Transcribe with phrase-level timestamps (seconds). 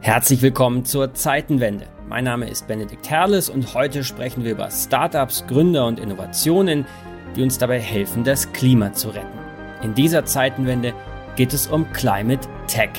[0.00, 1.86] Herzlich willkommen zur Zeitenwende.
[2.08, 6.86] Mein Name ist Benedikt Herles und heute sprechen wir über Startups, Gründer und Innovationen,
[7.34, 9.38] die uns dabei helfen, das Klima zu retten.
[9.82, 10.94] In dieser Zeitenwende
[11.34, 12.90] geht es um Climate Tech.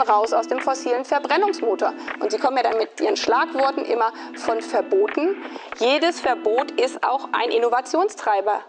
[0.00, 1.92] Müssen raus aus dem fossilen Verbrennungsmotor.
[2.20, 5.36] Und Sie kommen ja dann mit Ihren Schlagworten immer von Verboten.
[5.78, 8.60] Jedes Verbot ist auch ein Innovationstreiber.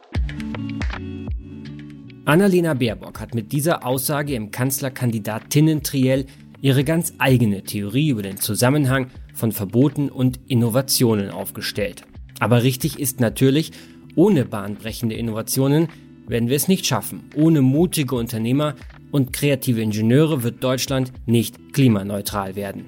[2.26, 6.26] Annalena Baerbock hat mit dieser Aussage im Kanzlerkandidatinnen-Triell
[6.62, 12.04] ihre ganz eigene Theorie über den Zusammenhang von Verboten und Innovationen aufgestellt.
[12.40, 13.72] Aber richtig ist natürlich,
[14.16, 15.90] ohne bahnbrechende Innovationen
[16.28, 17.30] werden wir es nicht schaffen.
[17.36, 18.76] Ohne mutige Unternehmer
[19.12, 22.86] und kreative Ingenieure wird Deutschland nicht klimaneutral werden.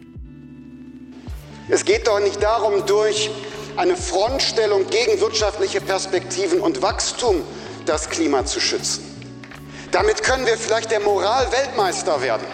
[1.69, 3.29] Es geht doch nicht darum, durch
[3.77, 7.41] eine Frontstellung gegen wirtschaftliche Perspektiven und Wachstum
[7.85, 9.03] das Klima zu schützen.
[9.91, 12.45] Damit können wir vielleicht der Moral-Weltmeister werden.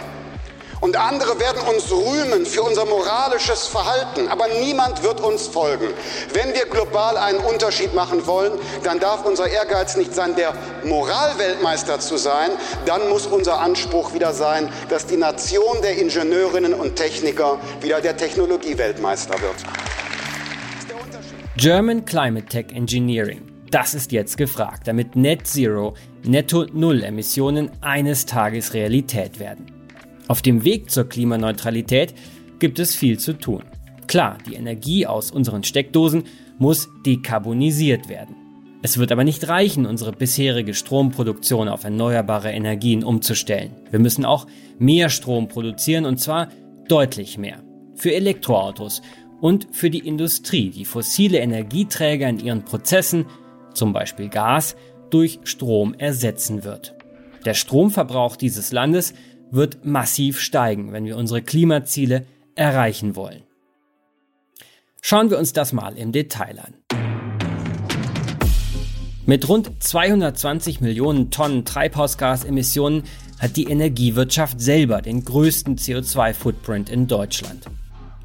[0.82, 5.88] Und andere werden uns rühmen für unser moralisches Verhalten, aber niemand wird uns folgen.
[6.34, 10.54] Wenn wir global einen Unterschied machen wollen, dann darf unser Ehrgeiz nicht sein, der
[10.86, 12.52] Moralweltmeister zu sein,
[12.86, 18.16] dann muss unser Anspruch wieder sein, dass die Nation der Ingenieurinnen und Techniker wieder der
[18.16, 19.56] Technologieweltmeister wird.
[21.58, 23.42] German Climate Tech Engineering.
[23.70, 29.79] Das ist jetzt gefragt, damit Net Zero, Netto Null Emissionen eines Tages Realität werden.
[30.30, 32.14] Auf dem Weg zur Klimaneutralität
[32.60, 33.64] gibt es viel zu tun.
[34.06, 36.26] Klar, die Energie aus unseren Steckdosen
[36.60, 38.36] muss dekarbonisiert werden.
[38.84, 43.72] Es wird aber nicht reichen, unsere bisherige Stromproduktion auf erneuerbare Energien umzustellen.
[43.90, 44.46] Wir müssen auch
[44.78, 46.50] mehr Strom produzieren und zwar
[46.88, 47.64] deutlich mehr.
[47.96, 49.02] Für Elektroautos
[49.42, 53.26] und für die Industrie, die fossile Energieträger in ihren Prozessen,
[53.74, 54.76] zum Beispiel Gas,
[55.10, 56.94] durch Strom ersetzen wird.
[57.46, 59.16] Der Stromverbrauch dieses Landes
[59.52, 63.44] wird massiv steigen, wenn wir unsere Klimaziele erreichen wollen.
[65.02, 66.74] Schauen wir uns das mal im Detail an.
[69.26, 73.04] Mit rund 220 Millionen Tonnen Treibhausgasemissionen
[73.38, 77.66] hat die Energiewirtschaft selber den größten CO2-Footprint in Deutschland.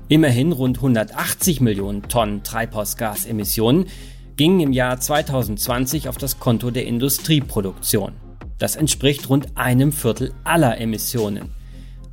[0.08, 3.86] Immerhin rund 180 Millionen Tonnen Treibhausgasemissionen
[4.36, 8.23] gingen im Jahr 2020 auf das Konto der Industrieproduktion.
[8.58, 11.50] Das entspricht rund einem Viertel aller Emissionen.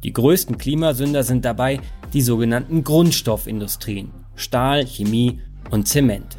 [0.04, 1.80] Die größten Klimasünder sind dabei
[2.14, 6.38] die sogenannten Grundstoffindustrien Stahl, Chemie und Zement.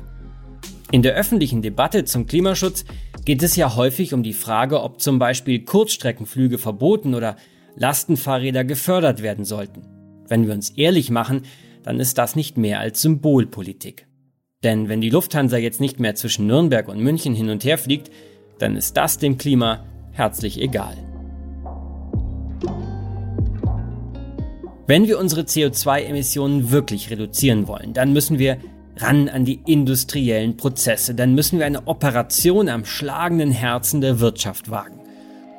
[0.91, 2.85] In der öffentlichen Debatte zum Klimaschutz
[3.25, 7.37] geht es ja häufig um die Frage, ob zum Beispiel Kurzstreckenflüge verboten oder
[7.77, 9.87] Lastenfahrräder gefördert werden sollten.
[10.29, 11.43] Wenn wir uns ehrlich machen,
[11.83, 14.07] dann ist das nicht mehr als Symbolpolitik.
[14.63, 18.11] Denn wenn die Lufthansa jetzt nicht mehr zwischen Nürnberg und München hin und her fliegt,
[18.59, 20.97] dann ist das dem Klima herzlich egal.
[24.87, 28.59] Wenn wir unsere CO2-Emissionen wirklich reduzieren wollen, dann müssen wir
[28.97, 34.71] ran an die industriellen Prozesse, dann müssen wir eine Operation am schlagenden Herzen der Wirtschaft
[34.71, 35.01] wagen.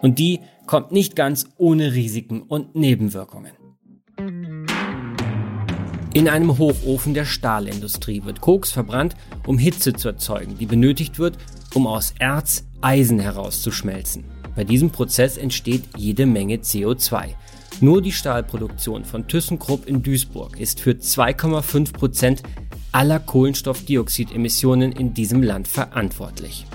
[0.02, 3.54] Und die kommt nicht ganz ohne Risiken und Nebenwirkungen.
[6.14, 9.16] In einem Hochofen der Stahlindustrie wird Koks verbrannt,
[9.48, 11.38] um Hitze zu erzeugen, die benötigt wird,
[11.74, 14.26] um aus Erz Eisen herauszuschmelzen.
[14.56, 17.30] Bei diesem Prozess entsteht jede Menge CO2.
[17.82, 22.44] Nur die Stahlproduktion von ThyssenKrupp in Duisburg ist für 2,5 Prozent
[22.92, 26.66] aller Kohlenstoffdioxidemissionen in diesem Land verantwortlich.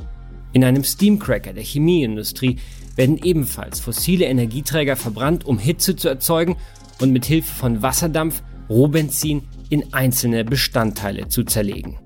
[0.52, 2.56] In einem Steamcracker der Chemieindustrie
[2.96, 6.56] werden ebenfalls fossile Energieträger verbrannt, um Hitze zu erzeugen
[7.00, 11.98] und mit Hilfe von Wasserdampf Rohbenzin in einzelne Bestandteile zu zerlegen.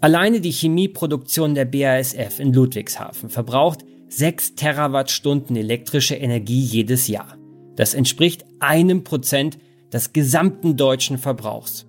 [0.00, 3.84] Alleine die Chemieproduktion der BASF in Ludwigshafen verbraucht
[4.16, 7.36] 6 Terawattstunden elektrische Energie jedes Jahr.
[7.74, 9.58] Das entspricht einem Prozent
[9.92, 11.86] des gesamten deutschen Verbrauchs.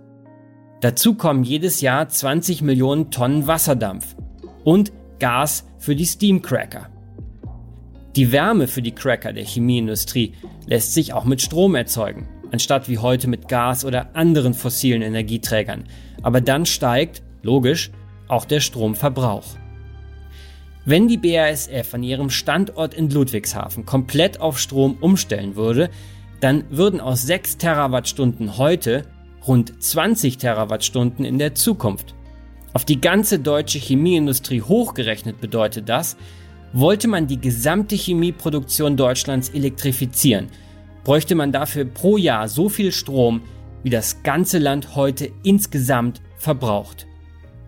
[0.81, 4.15] Dazu kommen jedes Jahr 20 Millionen Tonnen Wasserdampf
[4.63, 6.89] und Gas für die Steamcracker.
[8.15, 10.33] Die Wärme für die Cracker der Chemieindustrie
[10.65, 15.83] lässt sich auch mit Strom erzeugen, anstatt wie heute mit Gas oder anderen fossilen Energieträgern.
[16.23, 17.91] Aber dann steigt, logisch,
[18.27, 19.45] auch der Stromverbrauch.
[20.87, 25.89] Wenn die BASF an ihrem Standort in Ludwigshafen komplett auf Strom umstellen würde,
[26.41, 29.07] dann würden aus 6 Terawattstunden heute
[29.47, 32.13] rund 20 Terawattstunden in der Zukunft.
[32.73, 36.17] Auf die ganze deutsche Chemieindustrie hochgerechnet bedeutet das,
[36.71, 40.49] wollte man die gesamte Chemieproduktion Deutschlands elektrifizieren,
[41.03, 43.41] bräuchte man dafür pro Jahr so viel Strom,
[43.81, 47.07] wie das ganze Land heute insgesamt verbraucht.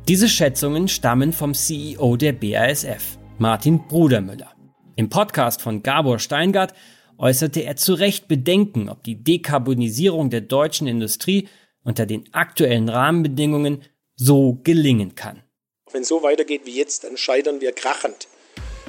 [0.07, 4.53] Diese Schätzungen stammen vom CEO der BASF, Martin Brudermüller.
[4.95, 6.73] Im Podcast von Gabor Steingart
[7.17, 11.49] äußerte er zu Recht Bedenken, ob die Dekarbonisierung der deutschen Industrie
[11.83, 13.83] unter den aktuellen Rahmenbedingungen
[14.15, 15.43] so gelingen kann.
[15.91, 18.29] Wenn es so weitergeht wie jetzt, dann scheitern wir krachend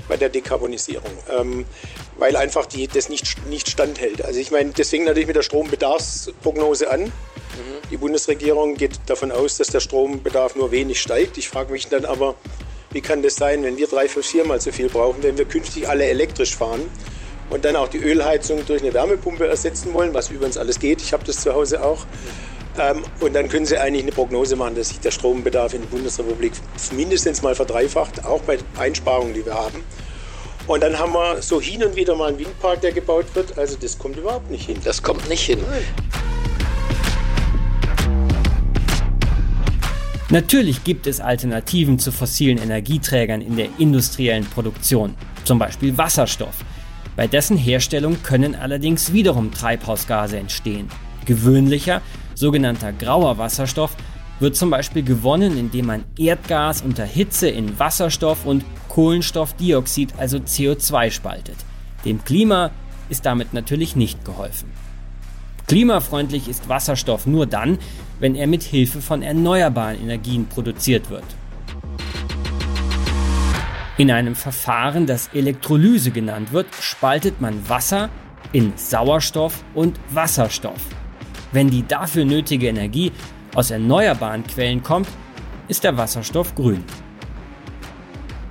[0.07, 1.67] bei der Dekarbonisierung, ähm,
[2.17, 4.25] weil einfach die, das nicht, nicht standhält.
[4.25, 7.13] Also ich meine, fängt natürlich mit der Strombedarfsprognose an.
[7.91, 11.39] Die Bundesregierung geht davon aus, dass der Strombedarf nur wenig steigt.
[11.39, 12.35] Ich frage mich dann aber,
[12.91, 15.89] wie kann das sein, wenn wir drei, fünf, viermal so viel brauchen, wenn wir künftig
[15.89, 16.83] alle elektrisch fahren
[17.51, 21.03] und dann auch die Ölheizung durch eine Wärmepumpe ersetzen wollen, was übrigens alles geht.
[21.03, 22.07] Ich habe das zu Hause auch.
[22.79, 25.89] Ähm, und dann können Sie eigentlich eine Prognose machen, dass sich der Strombedarf in der
[25.89, 26.53] Bundesrepublik
[26.93, 29.83] mindestens mal verdreifacht, auch bei Einsparungen, die wir haben.
[30.67, 33.59] Und dann haben wir so hin und wieder mal einen Windpark, der gebaut wird.
[33.59, 34.77] Also das kommt überhaupt nicht hin.
[34.85, 35.61] Das kommt nicht hin.
[40.31, 45.15] Natürlich gibt es Alternativen zu fossilen Energieträgern in der industriellen Produktion,
[45.45, 46.67] zum Beispiel Wasserstoff.
[47.17, 50.89] Bei dessen Herstellung können allerdings wiederum Treibhausgase entstehen.
[51.25, 52.03] Gewöhnlicher,
[52.35, 53.97] sogenannter grauer Wasserstoff
[54.39, 61.11] wird zum Beispiel gewonnen, indem man Erdgas unter Hitze in Wasserstoff und Kohlenstoffdioxid, also CO2,
[61.11, 61.57] spaltet.
[62.05, 62.71] Dem Klima
[63.09, 64.71] ist damit natürlich nicht geholfen.
[65.69, 67.79] Klimafreundlich ist Wasserstoff nur dann,
[68.21, 71.25] wenn er mit Hilfe von erneuerbaren Energien produziert wird.
[73.99, 78.09] In einem Verfahren, das Elektrolyse genannt wird, spaltet man Wasser
[78.53, 80.81] in Sauerstoff und Wasserstoff.
[81.53, 83.13] Wenn die dafür nötige Energie
[83.55, 85.09] aus erneuerbaren Quellen kommt,
[85.69, 86.83] ist der Wasserstoff grün.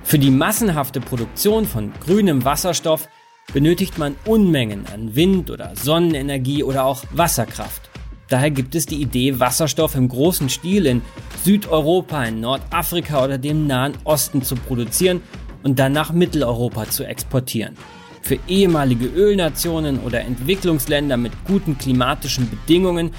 [0.04, 3.08] Für die massenhafte Produktion von grünem Wasserstoff
[3.52, 7.88] benötigt man Unmengen an Wind- oder Sonnenenergie oder auch Wasserkraft.
[8.28, 11.02] Daher gibt es die Idee, Wasserstoff im großen Stil in
[11.44, 15.22] Südeuropa, in Nordafrika oder dem Nahen Osten zu produzieren
[15.62, 17.74] und dann nach Mitteleuropa zu exportieren.
[18.20, 23.12] Für ehemalige Ölnationen oder Entwicklungsländer mit guten klimatischen Bedingungen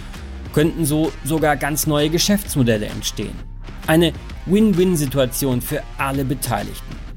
[0.53, 3.33] könnten so sogar ganz neue Geschäftsmodelle entstehen.
[3.87, 4.13] Eine
[4.45, 7.08] Win-Win-Situation für alle Beteiligten.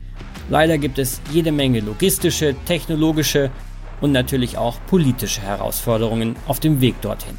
[0.49, 3.51] Leider gibt es jede Menge logistische, technologische
[4.01, 7.37] und natürlich auch politische Herausforderungen auf dem Weg dorthin.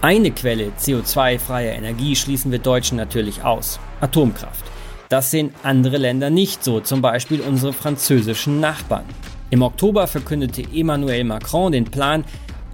[0.00, 3.80] Eine Quelle CO2-freier Energie schließen wir Deutschen natürlich aus.
[4.00, 4.64] Atomkraft.
[5.08, 9.06] Das sehen andere Länder nicht so, zum Beispiel unsere französischen Nachbarn.
[9.50, 12.24] Im Oktober verkündete Emmanuel Macron den Plan,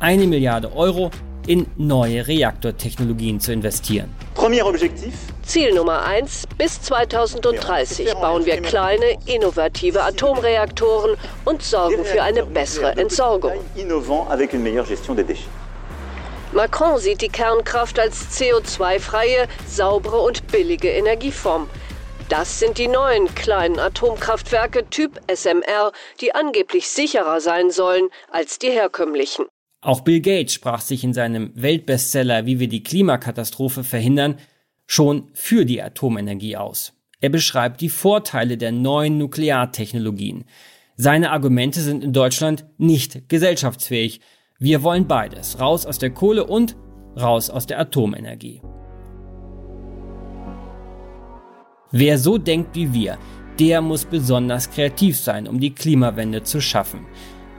[0.01, 1.11] eine Milliarde Euro
[1.47, 4.15] in neue Reaktortechnologien zu investieren.
[5.45, 6.45] Ziel Nummer 1.
[6.57, 13.53] Bis 2030 bauen wir kleine, innovative Atomreaktoren und sorgen für eine bessere Entsorgung.
[16.53, 21.69] Macron sieht die Kernkraft als CO2-freie, saubere und billige Energieform.
[22.29, 28.71] Das sind die neuen kleinen Atomkraftwerke Typ SMR, die angeblich sicherer sein sollen als die
[28.71, 29.47] herkömmlichen.
[29.85, 34.37] Auch Bill Gates sprach sich in seinem Weltbestseller Wie wir die Klimakatastrophe verhindern
[34.87, 36.95] schon für die Atomenergie aus.
[37.21, 40.47] Er beschreibt die Vorteile der neuen Nukleartechnologien.
[40.97, 44.23] Seine Argumente sind in Deutschland nicht gesellschaftsfähig.
[44.59, 46.77] Wir wollen beides, raus aus der Kohle und
[47.21, 48.63] raus aus der Atomenergie.
[51.91, 53.19] Wer so denkt wie wir,
[53.59, 57.07] der muss besonders kreativ sein, um die Klimawende zu schaffen.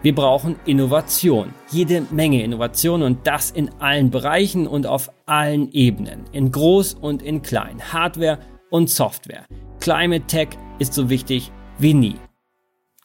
[0.05, 6.25] Wir brauchen Innovation, jede Menge Innovation und das in allen Bereichen und auf allen Ebenen,
[6.31, 8.38] in groß und in klein, Hardware
[8.69, 9.47] und Software.
[9.79, 12.17] Climate Tech ist so wichtig wie nie.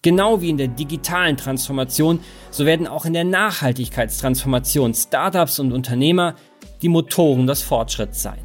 [0.02, 6.34] Genau wie in der digitalen Transformation, so werden auch in der Nachhaltigkeitstransformation Startups und Unternehmer
[6.82, 8.40] die Motoren des Fortschritts sein.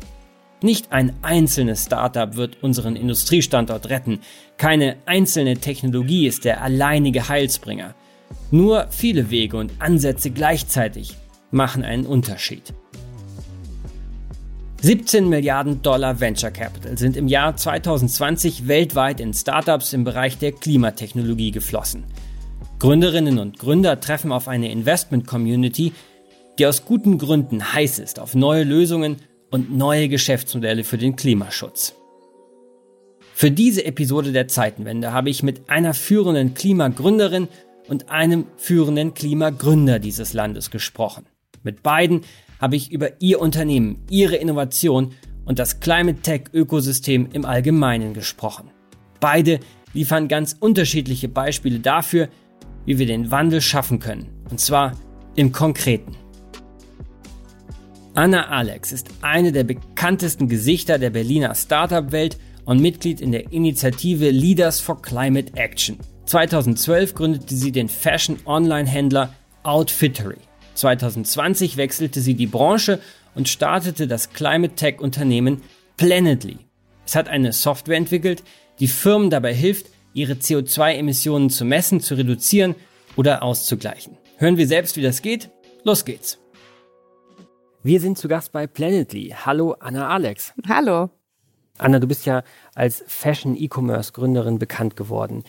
[0.61, 4.21] Nicht ein einzelnes Startup wird unseren Industriestandort retten.
[4.55, 7.95] Keine einzelne Technologie ist der alleinige Heilsbringer.
[8.51, 11.15] Nur viele Wege und Ansätze gleichzeitig
[11.51, 12.73] machen einen Unterschied.
[14.81, 20.51] 17 Milliarden Dollar Venture Capital sind im Jahr 2020 weltweit in Startups im Bereich der
[20.51, 22.03] Klimatechnologie geflossen.
[22.77, 25.93] Gründerinnen und Gründer treffen auf eine Investment Community,
[26.59, 29.17] die aus guten Gründen heiß ist auf neue Lösungen
[29.49, 31.95] und neue Geschäftsmodelle für den Klimaschutz.
[33.33, 37.47] Für diese Episode der Zeitenwende habe ich mit einer führenden Klimagründerin
[37.87, 41.25] und einem führenden Klimagründer dieses Landes gesprochen.
[41.63, 42.21] Mit beiden
[42.59, 45.13] habe ich über Ihr Unternehmen, Ihre Innovation
[45.45, 48.71] und das Climate Tech Ökosystem im Allgemeinen gesprochen.
[49.19, 49.59] Beide
[49.93, 52.29] liefern ganz unterschiedliche Beispiele dafür,
[52.85, 54.29] wie wir den Wandel schaffen können.
[54.49, 54.93] Und zwar
[55.35, 56.15] im Konkreten.
[58.13, 64.29] Anna Alex ist eine der bekanntesten Gesichter der Berliner Startup-Welt und Mitglied in der Initiative
[64.29, 65.97] Leaders for Climate Action.
[66.25, 70.37] 2012 gründete sie den Fashion-Online-Händler Outfittery.
[70.73, 72.99] 2020 wechselte sie die Branche
[73.35, 75.61] und startete das Climate Tech Unternehmen
[75.97, 76.57] Planetly.
[77.05, 78.43] Es hat eine Software entwickelt,
[78.79, 82.75] die Firmen dabei hilft, ihre CO2-Emissionen zu messen, zu reduzieren
[83.15, 84.17] oder auszugleichen.
[84.37, 85.49] Hören wir selbst, wie das geht?
[85.83, 86.39] Los geht's!
[87.83, 89.35] Wir sind zu Gast bei Planetly.
[89.45, 90.53] Hallo Anna Alex.
[90.67, 91.11] Hallo.
[91.77, 95.43] Anna, du bist ja als Fashion E-Commerce Gründerin bekannt geworden.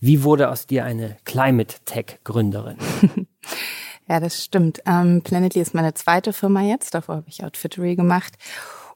[0.00, 2.76] Wie wurde aus dir eine Climate Tech Gründerin?
[4.08, 4.80] ja, das stimmt.
[4.86, 6.94] Ähm, Planetly ist meine zweite Firma jetzt.
[6.94, 8.34] Davor habe ich Outfittery gemacht.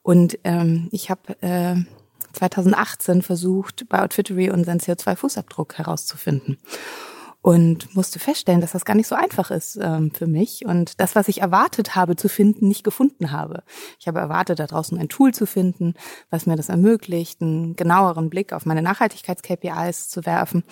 [0.03, 1.77] Und ähm, ich habe äh,
[2.33, 6.59] 2018 versucht, bei Outfittery unseren CO2-Fußabdruck herauszufinden
[7.43, 11.17] und musste feststellen, dass das gar nicht so einfach ist ähm, für mich und das,
[11.17, 13.65] was ich erwartet habe zu finden, nicht gefunden habe.
[13.99, 15.95] Ich habe erwartet, da draußen ein Tool zu finden,
[16.31, 20.63] was mir das ermöglicht, einen genaueren Blick auf meine Nachhaltigkeits-KPIs zu werfen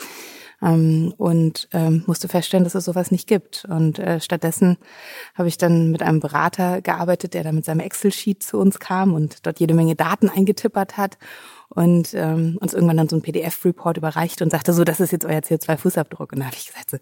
[0.63, 3.65] ähm, und ähm, musste feststellen, dass es sowas nicht gibt.
[3.69, 4.77] Und äh, stattdessen
[5.35, 9.15] habe ich dann mit einem Berater gearbeitet, der da mit seinem Excel-Sheet zu uns kam
[9.15, 11.19] und dort jede Menge Daten eingetippert hat
[11.69, 15.25] und ähm, uns irgendwann dann so ein PDF-Report überreicht und sagte so, das ist jetzt
[15.25, 16.33] euer CO2-Fußabdruck.
[16.33, 16.99] Und da habe ich gesagt, so,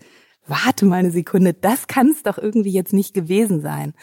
[0.47, 3.95] warte mal eine Sekunde, das kann es doch irgendwie jetzt nicht gewesen sein.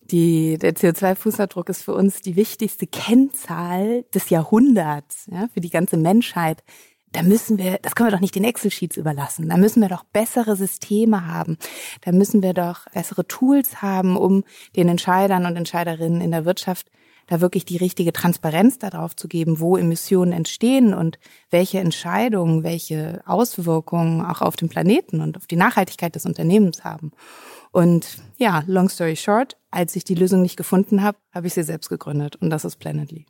[0.00, 5.96] Die, der CO2-Fußabdruck ist für uns die wichtigste Kennzahl des Jahrhunderts, ja, für die ganze
[5.96, 6.64] Menschheit.
[7.12, 9.48] Da müssen wir, das können wir doch nicht den Excel-Sheets überlassen.
[9.48, 11.58] Da müssen wir doch bessere Systeme haben.
[12.00, 14.44] Da müssen wir doch bessere Tools haben, um
[14.76, 16.90] den Entscheidern und Entscheiderinnen in der Wirtschaft
[17.26, 21.18] da wirklich die richtige Transparenz darauf zu geben, wo Emissionen entstehen und
[21.50, 27.12] welche Entscheidungen, welche Auswirkungen auch auf den Planeten und auf die Nachhaltigkeit des Unternehmens haben.
[27.70, 31.62] Und ja, long story short, als ich die Lösung nicht gefunden habe, habe ich sie
[31.62, 33.26] selbst gegründet und das ist Planetly.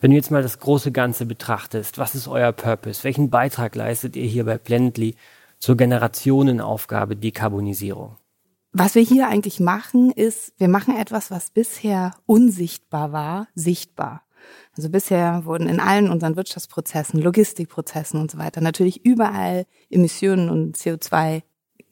[0.00, 3.04] Wenn du jetzt mal das große Ganze betrachtest, was ist euer Purpose?
[3.04, 5.16] Welchen Beitrag leistet ihr hier bei Planetly
[5.58, 8.16] zur Generationenaufgabe Dekarbonisierung?
[8.72, 14.22] Was wir hier eigentlich machen, ist, wir machen etwas, was bisher unsichtbar war, sichtbar.
[14.76, 20.76] Also bisher wurden in allen unseren Wirtschaftsprozessen, Logistikprozessen und so weiter natürlich überall Emissionen und
[20.76, 21.42] CO2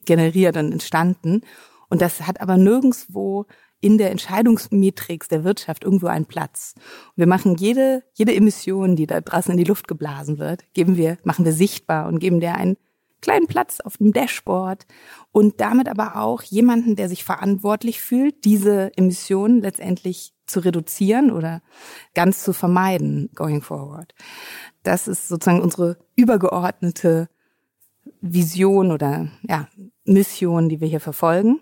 [0.05, 1.41] generiert und entstanden.
[1.89, 3.45] Und das hat aber nirgendswo
[3.83, 6.73] in der Entscheidungsmatrix der Wirtschaft irgendwo einen Platz.
[6.77, 10.95] Und wir machen jede, jede Emission, die da draußen in die Luft geblasen wird, geben
[10.95, 12.77] wir, machen wir sichtbar und geben der einen
[13.19, 14.85] kleinen Platz auf dem Dashboard
[15.33, 21.61] und damit aber auch jemanden, der sich verantwortlich fühlt, diese Emissionen letztendlich zu reduzieren oder
[22.13, 24.13] ganz zu vermeiden going forward.
[24.83, 27.27] Das ist sozusagen unsere übergeordnete
[28.21, 29.67] Vision oder ja,
[30.05, 31.59] Mission, die wir hier verfolgen.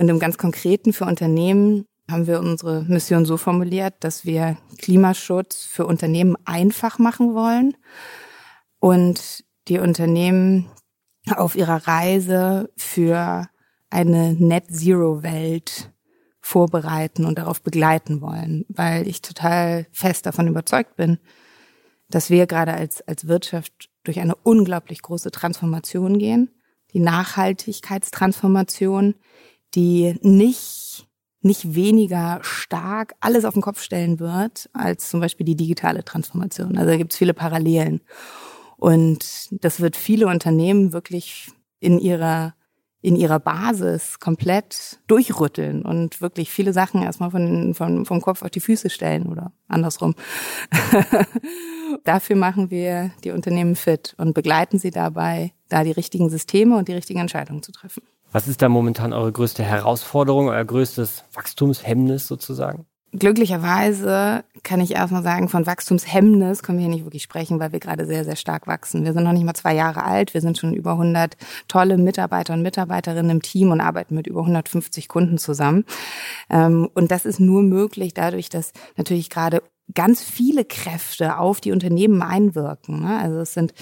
[0.00, 5.66] Und im ganz Konkreten für Unternehmen haben wir unsere Mission so formuliert, dass wir Klimaschutz
[5.66, 7.76] für Unternehmen einfach machen wollen
[8.78, 10.70] und die Unternehmen
[11.36, 13.46] auf ihrer Reise für
[13.90, 15.92] eine Net-Zero-Welt
[16.40, 21.18] vorbereiten und darauf begleiten wollen, weil ich total fest davon überzeugt bin,
[22.08, 26.48] dass wir gerade als, als Wirtschaft durch eine unglaublich große Transformation gehen,
[26.94, 29.14] die Nachhaltigkeitstransformation,
[29.74, 31.06] die nicht,
[31.42, 36.76] nicht weniger stark alles auf den Kopf stellen wird als zum Beispiel die digitale Transformation.
[36.76, 38.00] Also da gibt es viele Parallelen.
[38.76, 41.50] Und das wird viele Unternehmen wirklich
[41.80, 42.54] in ihrer
[43.02, 48.50] in ihrer Basis komplett durchrütteln und wirklich viele Sachen erstmal von, von, vom Kopf auf
[48.50, 50.14] die Füße stellen oder andersrum.
[52.04, 56.88] Dafür machen wir die Unternehmen fit und begleiten sie dabei, da die richtigen Systeme und
[56.88, 58.02] die richtigen Entscheidungen zu treffen.
[58.32, 62.86] Was ist da momentan eure größte Herausforderung, euer größtes Wachstumshemmnis sozusagen?
[63.12, 67.80] glücklicherweise kann ich erstmal sagen, von Wachstumshemmnis können wir hier nicht wirklich sprechen, weil wir
[67.80, 69.04] gerade sehr, sehr stark wachsen.
[69.04, 70.34] Wir sind noch nicht mal zwei Jahre alt.
[70.34, 74.40] Wir sind schon über 100 tolle Mitarbeiter und Mitarbeiterinnen im Team und arbeiten mit über
[74.40, 75.84] 150 Kunden zusammen.
[76.48, 81.72] Ähm, und das ist nur möglich dadurch, dass natürlich gerade ganz viele Kräfte auf die
[81.72, 83.00] Unternehmen einwirken.
[83.00, 83.18] Ne?
[83.18, 83.74] Also es sind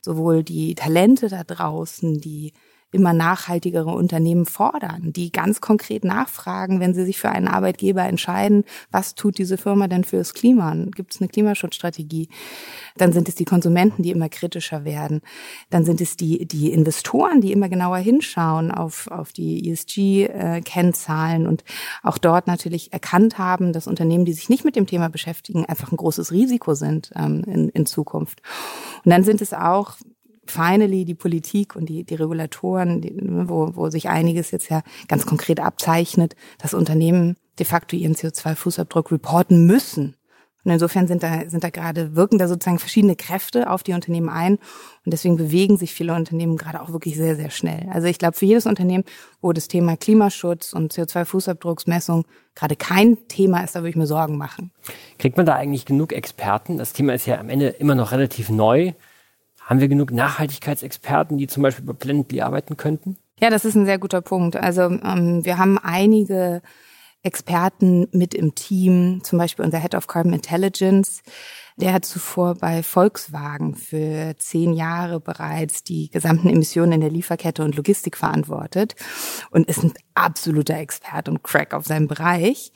[0.00, 2.54] sowohl die Talente da draußen, die
[2.92, 8.64] immer nachhaltigere Unternehmen fordern, die ganz konkret nachfragen, wenn sie sich für einen Arbeitgeber entscheiden,
[8.90, 10.74] was tut diese Firma denn fürs Klima?
[10.94, 12.28] Gibt es eine Klimaschutzstrategie?
[12.96, 15.20] Dann sind es die Konsumenten, die immer kritischer werden.
[15.70, 21.64] Dann sind es die, die Investoren, die immer genauer hinschauen auf, auf die ESG-Kennzahlen und
[22.02, 25.92] auch dort natürlich erkannt haben, dass Unternehmen, die sich nicht mit dem Thema beschäftigen, einfach
[25.92, 28.42] ein großes Risiko sind ähm, in, in Zukunft.
[29.04, 29.94] Und dann sind es auch
[30.50, 35.26] finally die Politik und die, die Regulatoren, die, wo, wo sich einiges jetzt ja ganz
[35.26, 40.16] konkret abzeichnet, dass Unternehmen de facto ihren CO2-Fußabdruck reporten müssen.
[40.64, 44.28] Und insofern sind da, sind da gerade, wirken da sozusagen verschiedene Kräfte auf die Unternehmen
[44.28, 44.56] ein.
[45.04, 47.88] Und deswegen bewegen sich viele Unternehmen gerade auch wirklich sehr, sehr schnell.
[47.90, 49.04] Also ich glaube, für jedes Unternehmen,
[49.40, 54.36] wo das Thema Klimaschutz und CO2-Fußabdrucksmessung gerade kein Thema ist, da würde ich mir Sorgen
[54.36, 54.70] machen.
[55.18, 56.76] Kriegt man da eigentlich genug Experten?
[56.76, 58.92] Das Thema ist ja am Ende immer noch relativ neu.
[59.70, 63.16] Haben wir genug Nachhaltigkeitsexperten, die zum Beispiel bei Plantly arbeiten könnten?
[63.38, 64.56] Ja, das ist ein sehr guter Punkt.
[64.56, 66.60] Also ähm, wir haben einige
[67.22, 71.22] Experten mit im Team, zum Beispiel unser Head of Carbon Intelligence.
[71.76, 77.62] Der hat zuvor bei Volkswagen für zehn Jahre bereits die gesamten Emissionen in der Lieferkette
[77.62, 78.96] und Logistik verantwortet
[79.52, 82.72] und ist ein absoluter Experte und Crack auf seinem Bereich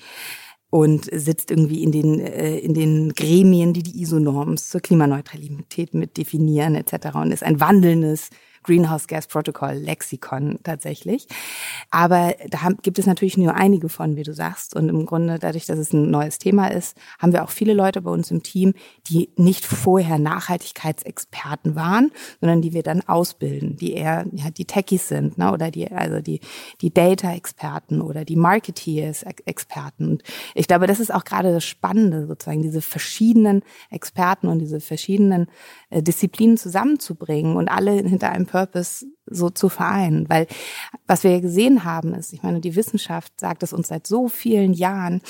[0.75, 6.16] und sitzt irgendwie in den, äh, in den Gremien, die die ISO-Norms zur Klimaneutralität mit
[6.16, 7.14] definieren etc.
[7.14, 8.31] und ist ein wandelndes
[8.64, 11.28] Greenhouse Gas Protocol Lexikon tatsächlich.
[11.90, 14.75] Aber da gibt es natürlich nur einige von, wie du sagst.
[14.75, 18.02] Und im Grunde, dadurch, dass es ein neues Thema ist, haben wir auch viele Leute
[18.02, 18.75] bei uns im Team,
[19.09, 25.09] die nicht vorher Nachhaltigkeitsexperten waren, sondern die wir dann ausbilden, die eher ja, die Techies
[25.09, 25.52] sind, ne?
[25.52, 26.40] oder die, also die,
[26.80, 30.09] die Data-Experten oder die Marketeers-Experten.
[30.09, 30.23] Und
[30.54, 35.47] ich glaube, das ist auch gerade das Spannende, sozusagen, diese verschiedenen Experten und diese verschiedenen
[35.90, 40.28] äh, Disziplinen zusammenzubringen und alle hinter einem Purpose so zu vereinen.
[40.28, 40.46] Weil
[41.08, 44.73] was wir gesehen haben ist, ich meine, die Wissenschaft sagt es uns seit so vielen
[44.73, 45.23] Jahren,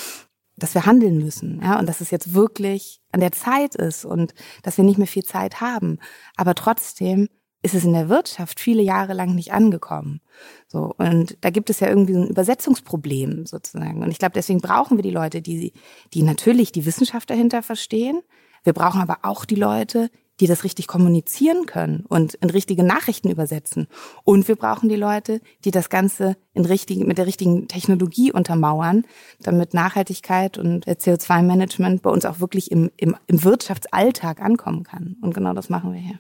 [0.56, 4.34] dass wir handeln müssen, ja, und dass es jetzt wirklich an der Zeit ist und
[4.62, 5.98] dass wir nicht mehr viel Zeit haben.
[6.36, 7.28] Aber trotzdem
[7.62, 10.20] ist es in der Wirtschaft viele Jahre lang nicht angekommen.
[10.68, 14.02] So und da gibt es ja irgendwie so ein Übersetzungsproblem sozusagen.
[14.02, 15.72] Und ich glaube, deswegen brauchen wir die Leute, die
[16.12, 18.20] die natürlich die Wissenschaft dahinter verstehen.
[18.64, 23.30] Wir brauchen aber auch die Leute, die das richtig kommunizieren können und in richtige Nachrichten
[23.30, 23.86] übersetzen.
[24.24, 29.04] Und wir brauchen die Leute, die das Ganze in richtigen, mit der richtigen Technologie untermauern,
[29.40, 35.16] damit Nachhaltigkeit und CO2-Management bei uns auch wirklich im, im, im Wirtschaftsalltag ankommen kann.
[35.22, 36.18] Und genau das machen wir hier.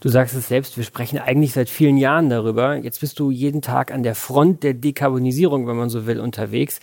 [0.00, 2.76] Du sagst es selbst, wir sprechen eigentlich seit vielen Jahren darüber.
[2.76, 6.80] Jetzt bist du jeden Tag an der Front der Dekarbonisierung, wenn man so will, unterwegs.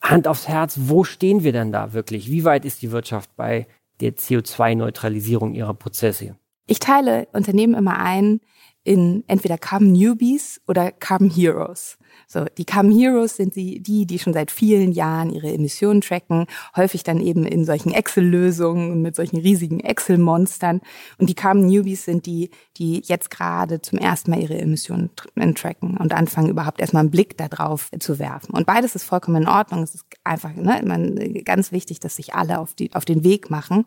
[0.00, 2.30] Hand aufs Herz, wo stehen wir denn da wirklich?
[2.30, 3.66] Wie weit ist die Wirtschaft bei
[4.00, 6.36] der CO2-Neutralisierung ihrer Prozesse?
[6.66, 8.40] Ich teile Unternehmen immer ein
[8.84, 11.98] in entweder Carbon Newbies oder Carbon Heroes.
[12.30, 16.44] So, die Carbon Heroes sind die, die, die schon seit vielen Jahren ihre Emissionen tracken,
[16.76, 20.82] häufig dann eben in solchen Excel-Lösungen und mit solchen riesigen Excel-Monstern.
[21.16, 25.08] Und die Carbon Newbies sind die, die jetzt gerade zum ersten Mal ihre Emissionen
[25.54, 28.54] tracken und anfangen überhaupt erstmal einen Blick darauf zu werfen.
[28.54, 29.82] Und beides ist vollkommen in Ordnung.
[29.82, 33.48] Es ist einfach ne, man, ganz wichtig, dass sich alle auf, die, auf den Weg
[33.48, 33.86] machen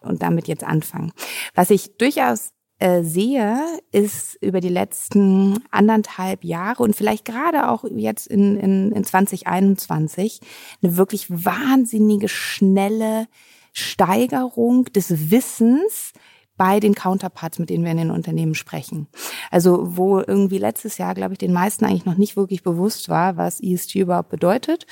[0.00, 1.12] und damit jetzt anfangen.
[1.54, 7.84] Was ich durchaus äh, sehe, ist über die letzten anderthalb Jahre und vielleicht gerade auch
[7.84, 10.40] jetzt in, in, in 2021
[10.82, 13.28] eine wirklich wahnsinnige schnelle
[13.72, 16.12] Steigerung des Wissens
[16.56, 19.08] bei den Counterparts, mit denen wir in den Unternehmen sprechen.
[19.50, 23.36] Also wo irgendwie letztes Jahr, glaube ich, den meisten eigentlich noch nicht wirklich bewusst war,
[23.36, 24.86] was ESG überhaupt bedeutet,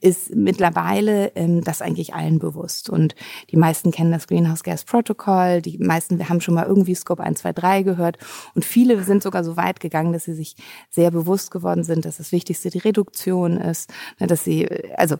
[0.00, 2.90] ist mittlerweile ähm, das eigentlich allen bewusst.
[2.90, 3.14] Und
[3.50, 7.22] die meisten kennen das Greenhouse Gas Protocol, die meisten wir haben schon mal irgendwie Scope
[7.22, 8.18] 1, 2, 3 gehört
[8.54, 10.56] und viele sind sogar so weit gegangen, dass sie sich
[10.90, 15.16] sehr bewusst geworden sind, dass das Wichtigste die Reduktion ist, ne, dass sie, also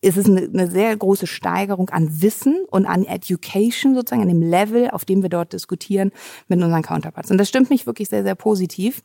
[0.00, 4.42] ist es eine, eine sehr große Steigerung an Wissen und an Education sozusagen, an dem
[4.42, 6.12] Level, auf dem wir dort diskutieren
[6.46, 7.30] mit unseren Counterparts.
[7.30, 9.02] Und das stimmt mich wirklich sehr, sehr positiv.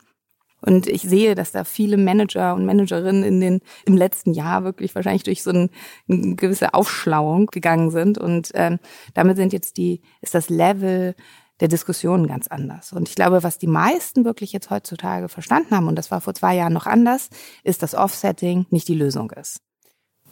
[0.65, 4.95] Und ich sehe, dass da viele Manager und Managerinnen in den, im letzten Jahr wirklich
[4.95, 5.69] wahrscheinlich durch so ein,
[6.08, 8.17] eine gewisse Aufschlauung gegangen sind.
[8.17, 8.79] Und ähm,
[9.13, 11.15] damit sind jetzt die, ist das Level
[11.60, 12.93] der Diskussionen ganz anders.
[12.93, 16.34] Und ich glaube, was die meisten wirklich jetzt heutzutage verstanden haben, und das war vor
[16.34, 17.29] zwei Jahren noch anders,
[17.63, 19.60] ist, dass Offsetting nicht die Lösung ist.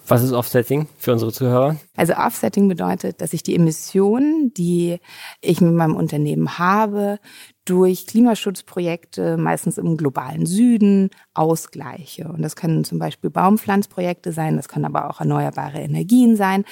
[0.07, 1.77] Was ist Offsetting für unsere Zuhörer?
[1.95, 4.99] Also Offsetting bedeutet, dass ich die Emissionen, die
[5.41, 7.19] ich mit meinem Unternehmen habe,
[7.65, 12.27] durch Klimaschutzprojekte, meistens im globalen Süden, ausgleiche.
[12.27, 16.65] Und das können zum Beispiel Baumpflanzprojekte sein, das können aber auch erneuerbare Energien sein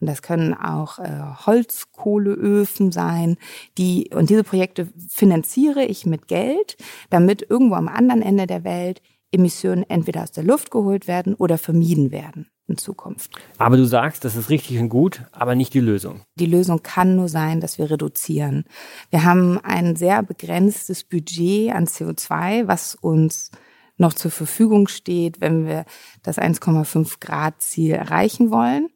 [0.00, 3.36] und das können auch äh, Holzkohleöfen sein.
[3.76, 6.76] Die, und diese Projekte finanziere ich mit Geld,
[7.10, 11.58] damit irgendwo am anderen Ende der Welt Emissionen entweder aus der Luft geholt werden oder
[11.58, 13.30] vermieden werden in Zukunft.
[13.58, 16.22] Aber du sagst, das ist richtig und gut, aber nicht die Lösung.
[16.34, 18.64] Die Lösung kann nur sein, dass wir reduzieren.
[19.10, 23.50] Wir haben ein sehr begrenztes Budget an CO2, was uns
[23.98, 25.84] noch zur Verfügung steht, wenn wir
[26.22, 28.90] das 1,5 Grad Ziel erreichen wollen.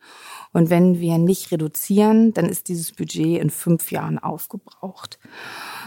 [0.53, 5.19] Und wenn wir nicht reduzieren, dann ist dieses Budget in fünf Jahren aufgebraucht.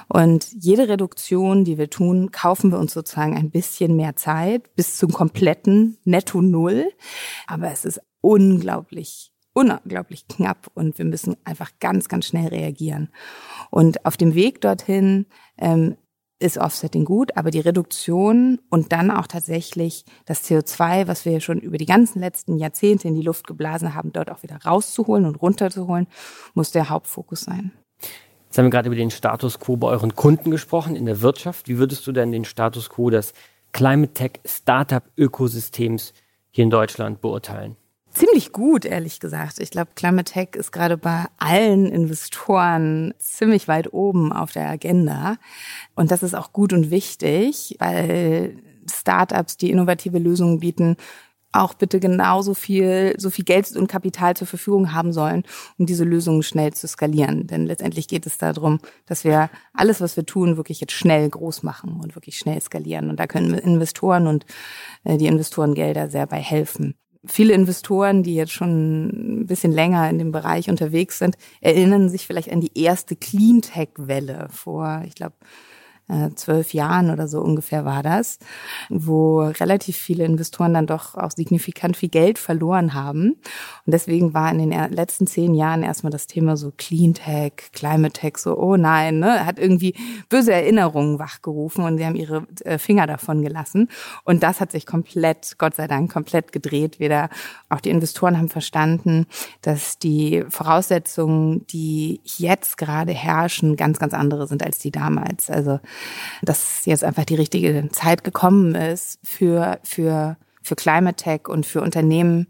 [0.08, 4.98] Und jede Reduktion, die wir tun, kaufen wir uns sozusagen ein bisschen mehr Zeit bis
[4.98, 6.90] zum kompletten Netto Null.
[7.48, 13.10] Aber es ist unglaublich unglaublich knapp und wir müssen einfach ganz, ganz schnell reagieren.
[13.70, 15.96] Und auf dem Weg dorthin ähm,
[16.40, 21.60] ist Offsetting gut, aber die Reduktion und dann auch tatsächlich das CO2, was wir schon
[21.60, 25.36] über die ganzen letzten Jahrzehnte in die Luft geblasen haben, dort auch wieder rauszuholen und
[25.36, 26.08] runterzuholen,
[26.54, 27.72] muss der Hauptfokus sein.
[28.46, 31.68] Jetzt haben wir gerade über den Status quo bei euren Kunden gesprochen in der Wirtschaft.
[31.68, 33.34] Wie würdest du denn den Status quo des
[33.72, 36.14] Climate Tech Startup Ökosystems
[36.52, 37.78] hier in Deutschland beurteilen?
[38.14, 39.60] Ziemlich gut, ehrlich gesagt.
[39.60, 45.38] Ich glaube, Climate Tech ist gerade bei allen Investoren ziemlich weit oben auf der Agenda.
[45.96, 50.96] Und das ist auch gut und wichtig, weil Startups, die innovative Lösungen bieten,
[51.54, 55.44] auch bitte genauso viel, so viel Geld und Kapital zur Verfügung haben sollen,
[55.78, 57.48] um diese Lösungen schnell zu skalieren.
[57.48, 61.64] Denn letztendlich geht es darum, dass wir alles, was wir tun, wirklich jetzt schnell groß
[61.64, 63.10] machen und wirklich schnell skalieren.
[63.10, 64.46] Und da können Investoren und
[65.04, 66.96] äh, die Investorengelder sehr bei helfen.
[67.26, 72.28] Viele Investoren, die jetzt schon ein bisschen länger in dem Bereich unterwegs sind, erinnern sich
[72.28, 75.36] vielleicht an die erste Cleantech-Welle vor, ich glaube,
[76.36, 78.38] zwölf Jahren oder so ungefähr war das,
[78.90, 83.32] wo relativ viele Investoren dann doch auch signifikant viel Geld verloren haben.
[83.86, 88.14] Und deswegen war in den letzten zehn Jahren erstmal das Thema so Clean Tech, Climate
[88.14, 89.96] Tech, so, oh nein, ne, hat irgendwie
[90.30, 93.90] böse Erinnerungen wachgerufen und sie haben ihre äh, Finger davon gelassen.
[94.24, 97.00] Und das hat sich komplett, Gott sei Dank, komplett gedreht.
[97.00, 97.30] Wieder
[97.70, 99.26] auch die Investoren haben verstanden,
[99.62, 105.50] dass die Voraussetzungen, die jetzt gerade herrschen, ganz, ganz andere sind als die damals.
[105.50, 105.80] Also
[106.42, 111.82] dass jetzt einfach die richtige Zeit gekommen ist für, für, für Climate Tech und für
[111.82, 112.48] Unternehmen,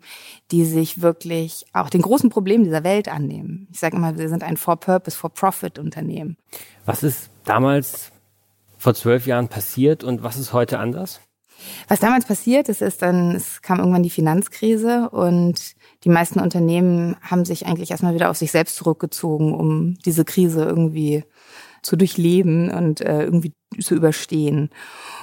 [0.52, 3.68] die sich wirklich auch den großen Problemen dieser Welt annehmen.
[3.72, 6.38] Ich sage immer, wir sind ein For-Purpose, For-Profit-Unternehmen.
[6.86, 8.12] Was ist damals
[8.78, 11.22] vor zwölf Jahren passiert und was ist heute anders?
[11.88, 17.16] Was damals passiert ist, ist dann, es kam irgendwann die Finanzkrise und die meisten Unternehmen
[17.22, 21.24] haben sich eigentlich erstmal wieder auf sich selbst zurückgezogen, um diese Krise irgendwie
[21.84, 24.69] zu durchleben und äh, irgendwie zu überstehen.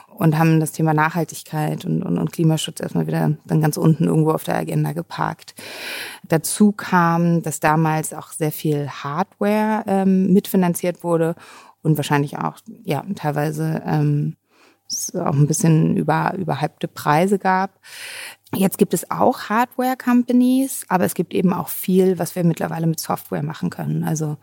[0.09, 4.33] Und haben das Thema Nachhaltigkeit und, und, und Klimaschutz erstmal wieder dann ganz unten irgendwo
[4.33, 5.55] auf der Agenda geparkt.
[6.29, 11.37] Dazu kam, dass damals auch sehr viel Hardware ähm, mitfinanziert wurde
[11.83, 14.37] und wahrscheinlich auch ja teilweise ähm,
[14.91, 17.79] es auch ein bisschen über, überhypte Preise gab.
[18.53, 22.99] Jetzt gibt es auch Hardware-Companies, aber es gibt eben auch viel, was wir mittlerweile mit
[22.99, 24.03] Software machen können.
[24.03, 24.39] Also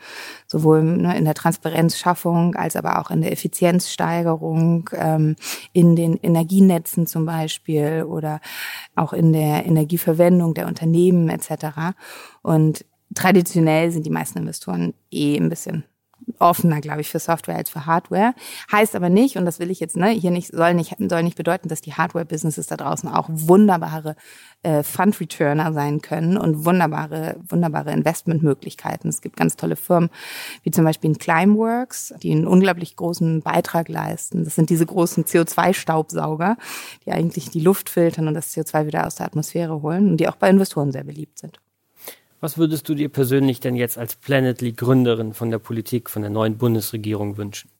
[0.45, 5.35] sowohl ne, in der Transparenzschaffung als aber auch in der Effizienzsteigerung, ähm,
[5.73, 8.39] in den Energienetzen zum Beispiel oder
[8.95, 11.97] auch in der Energieverwendung der Unternehmen etc.
[12.41, 15.83] Und traditionell sind die meisten Investoren eh ein bisschen
[16.39, 18.33] offener, glaube ich, für Software als für Hardware.
[18.71, 21.37] Heißt aber nicht, und das will ich jetzt ne, hier nicht, soll nicht, soll nicht
[21.37, 24.15] bedeuten, dass die Hardware-Businesses da draußen auch wunderbare
[24.63, 29.09] äh, Fund-Returner sein können und wunderbare, wunderbare Investmentmöglichkeiten.
[29.09, 30.09] Es gibt ganz tolle Firmen,
[30.63, 34.43] wie zum Beispiel in Climeworks, die einen unglaublich großen Beitrag leisten.
[34.43, 36.57] Das sind diese großen CO2-Staubsauger,
[37.05, 40.27] die eigentlich die Luft filtern und das CO2 wieder aus der Atmosphäre holen und die
[40.27, 41.59] auch bei Investoren sehr beliebt sind.
[42.39, 46.29] Was würdest du dir persönlich denn jetzt als Planetly Gründerin von der Politik, von der
[46.31, 47.71] neuen Bundesregierung wünschen?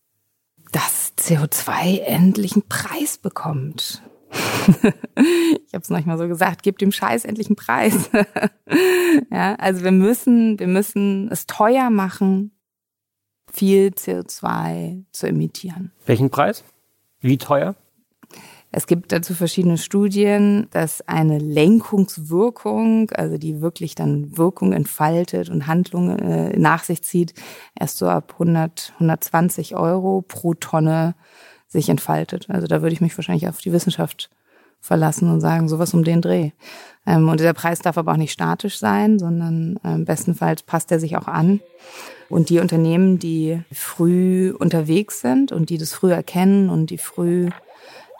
[0.72, 4.02] Dass CO2 endlich einen Preis bekommt.
[4.32, 8.10] ich habe es noch mal so gesagt, gebt dem Scheiß endlich einen Preis.
[9.32, 12.52] ja, also wir müssen, wir müssen es teuer machen,
[13.52, 15.91] viel CO2 zu emittieren.
[16.06, 16.63] Welchen Preis?
[17.22, 17.76] Wie teuer?
[18.71, 25.67] Es gibt dazu verschiedene Studien, dass eine Lenkungswirkung, also die wirklich dann Wirkung entfaltet und
[25.67, 27.34] Handlungen äh, nach sich zieht,
[27.80, 31.15] erst so ab 100, 120 Euro pro Tonne
[31.67, 32.49] sich entfaltet.
[32.49, 34.30] Also da würde ich mich wahrscheinlich auf die Wissenschaft
[34.82, 36.51] verlassen und sagen, sowas um den Dreh.
[37.06, 40.99] Ähm, und dieser Preis darf aber auch nicht statisch sein, sondern äh, bestenfalls passt er
[40.99, 41.62] sich auch an.
[42.30, 47.49] Und die Unternehmen, die früh unterwegs sind und die das früh erkennen und die früh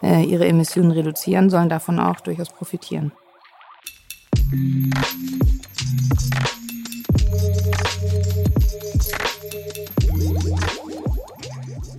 [0.01, 3.12] äh, ihre Emissionen reduzieren, sollen davon auch durchaus profitieren.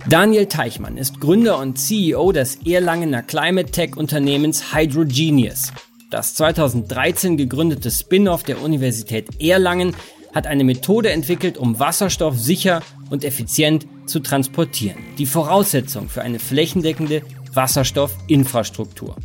[0.09, 5.71] Daniel Teichmann ist Gründer und CEO des Erlangener Climate Tech Unternehmens Hydrogenius.
[6.09, 9.95] Das 2013 gegründete Spin-off der Universität Erlangen
[10.33, 12.81] hat eine Methode entwickelt, um Wasserstoff sicher
[13.11, 14.97] und effizient zu transportieren.
[15.19, 17.21] Die Voraussetzung für eine flächendeckende
[17.53, 19.15] Wasserstoffinfrastruktur.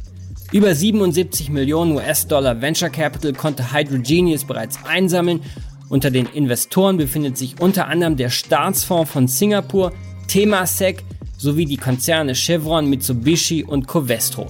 [0.53, 5.41] Über 77 Millionen US-Dollar Venture Capital konnte Hydrogenius bereits einsammeln.
[5.89, 9.93] Unter den Investoren befindet sich unter anderem der Staatsfonds von Singapur,
[10.29, 11.03] Temasek
[11.37, 14.47] sowie die Konzerne Chevron, Mitsubishi und Covestro.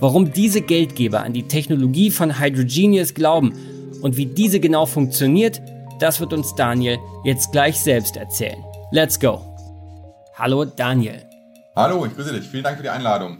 [0.00, 3.52] Warum diese Geldgeber an die Technologie von Hydrogenius glauben
[4.00, 5.60] und wie diese genau funktioniert,
[5.98, 8.62] das wird uns Daniel jetzt gleich selbst erzählen.
[8.92, 9.40] Let's go.
[10.36, 11.27] Hallo Daniel.
[11.78, 12.48] Hallo, ich grüße dich.
[12.48, 13.38] Vielen Dank für die Einladung.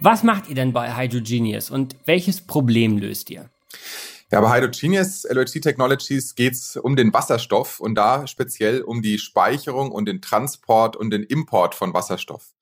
[0.00, 3.48] Was macht ihr denn bei Hydrogenius und welches Problem löst ihr?
[4.32, 9.20] Ja, bei Hydrogenius LOHC Technologies geht es um den Wasserstoff und da speziell um die
[9.20, 12.54] Speicherung und den Transport und den Import von Wasserstoff.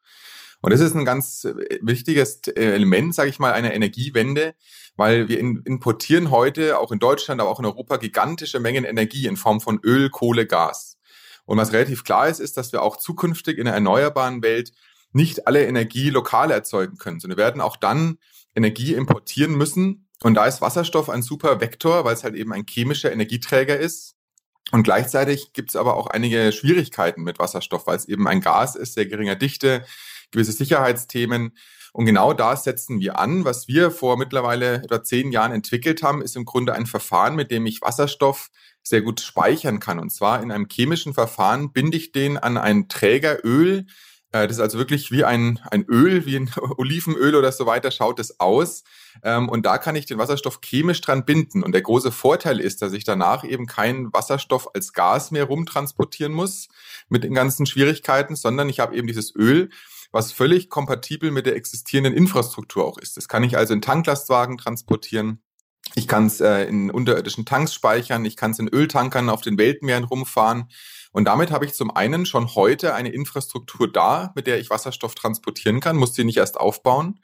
[0.60, 1.48] Und das ist ein ganz
[1.80, 4.54] wichtiges Element, sage ich mal, einer Energiewende,
[4.96, 9.38] weil wir importieren heute auch in Deutschland, aber auch in Europa gigantische Mengen Energie in
[9.38, 10.98] Form von Öl, Kohle, Gas.
[11.52, 14.72] Und was relativ klar ist, ist, dass wir auch zukünftig in einer erneuerbaren Welt
[15.12, 18.16] nicht alle Energie lokal erzeugen können, sondern wir werden auch dann
[18.54, 20.08] Energie importieren müssen.
[20.22, 24.16] Und da ist Wasserstoff ein super Vektor, weil es halt eben ein chemischer Energieträger ist.
[24.70, 28.74] Und gleichzeitig gibt es aber auch einige Schwierigkeiten mit Wasserstoff, weil es eben ein Gas
[28.74, 29.84] ist, sehr geringer Dichte,
[30.30, 31.54] gewisse Sicherheitsthemen.
[31.92, 33.44] Und genau da setzen wir an.
[33.44, 37.50] Was wir vor mittlerweile etwa zehn Jahren entwickelt haben, ist im Grunde ein Verfahren, mit
[37.50, 38.48] dem ich Wasserstoff
[38.82, 39.98] sehr gut speichern kann.
[39.98, 43.86] Und zwar in einem chemischen Verfahren binde ich den an einen Träger Öl,
[44.32, 47.90] äh, das ist also wirklich wie ein, ein Öl, wie ein Olivenöl oder so weiter,
[47.90, 48.82] schaut es aus.
[49.22, 51.62] Ähm, und da kann ich den Wasserstoff chemisch dran binden.
[51.62, 56.32] Und der große Vorteil ist, dass ich danach eben keinen Wasserstoff als Gas mehr rumtransportieren
[56.32, 56.68] muss
[57.08, 59.68] mit den ganzen Schwierigkeiten, sondern ich habe eben dieses Öl,
[60.10, 63.16] was völlig kompatibel mit der existierenden Infrastruktur auch ist.
[63.16, 65.42] Das kann ich also in Tanklastwagen transportieren.
[65.94, 69.58] Ich kann es äh, in unterirdischen Tanks speichern, ich kann es in Öltankern auf den
[69.58, 70.68] Weltmeeren rumfahren.
[71.12, 75.14] Und damit habe ich zum einen schon heute eine Infrastruktur da, mit der ich Wasserstoff
[75.14, 77.20] transportieren kann, muss sie nicht erst aufbauen.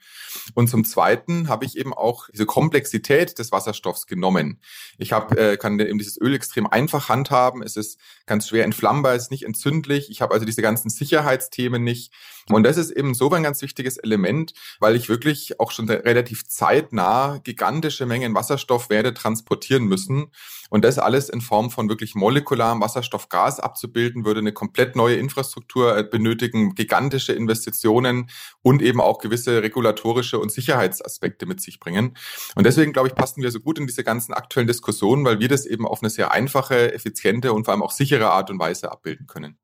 [0.53, 4.61] Und zum Zweiten habe ich eben auch diese Komplexität des Wasserstoffs genommen.
[4.99, 7.63] Ich habe, äh, kann eben dieses Öl extrem einfach handhaben.
[7.63, 10.11] Es ist ganz schwer entflammbar, es ist nicht entzündlich.
[10.11, 12.13] Ich habe also diese ganzen Sicherheitsthemen nicht.
[12.51, 16.47] Und das ist eben so ein ganz wichtiges Element, weil ich wirklich auch schon relativ
[16.47, 20.31] zeitnah gigantische Mengen Wasserstoff werde transportieren müssen.
[20.69, 25.97] Und das alles in Form von wirklich molekularem Wasserstoffgas abzubilden, würde eine komplett neue Infrastruktur
[25.97, 28.29] äh, benötigen, gigantische Investitionen
[28.61, 32.15] und eben auch gewisse regulatorische und Sicherheitsaspekte mit sich bringen.
[32.55, 35.47] Und deswegen, glaube ich, passen wir so gut in diese ganzen aktuellen Diskussionen, weil wir
[35.47, 38.91] das eben auf eine sehr einfache, effiziente und vor allem auch sichere Art und Weise
[38.91, 39.57] abbilden können.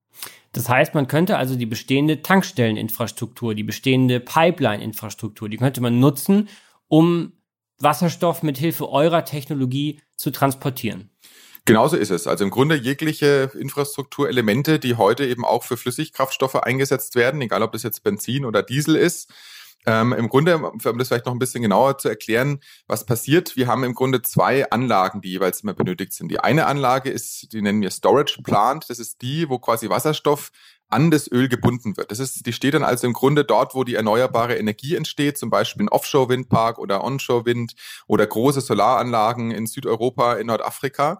[0.55, 6.47] Das heißt, man könnte also die bestehende Tankstelleninfrastruktur, die bestehende Pipeline-Infrastruktur, die könnte man nutzen,
[6.87, 7.33] um
[7.77, 11.09] Wasserstoff mit Hilfe eurer Technologie zu transportieren.
[11.65, 12.25] Genauso ist es.
[12.25, 17.73] Also im Grunde jegliche Infrastrukturelemente, die heute eben auch für Flüssigkraftstoffe eingesetzt werden, egal ob
[17.73, 19.33] das jetzt Benzin oder Diesel ist.
[19.85, 23.67] Ähm, Im Grunde, um das vielleicht noch ein bisschen genauer zu erklären, was passiert, wir
[23.67, 26.29] haben im Grunde zwei Anlagen, die jeweils immer benötigt sind.
[26.29, 28.89] Die eine Anlage ist, die nennen wir Storage Plant.
[28.89, 30.51] Das ist die, wo quasi Wasserstoff
[30.89, 32.11] an das Öl gebunden wird.
[32.11, 35.49] Das ist, die steht dann also im Grunde dort, wo die erneuerbare Energie entsteht, zum
[35.49, 37.73] Beispiel ein Offshore-Windpark oder Onshore-Wind
[38.07, 41.19] oder große Solaranlagen in Südeuropa, in Nordafrika.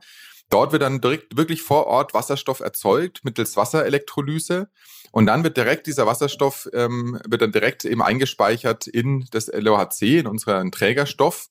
[0.50, 4.70] Dort wird dann direkt wirklich vor Ort Wasserstoff erzeugt mittels Wasserelektrolyse
[5.12, 10.20] und dann wird direkt dieser Wasserstoff ähm, wird dann direkt eben eingespeichert in das LOHC,
[10.20, 11.48] in unseren Trägerstoff.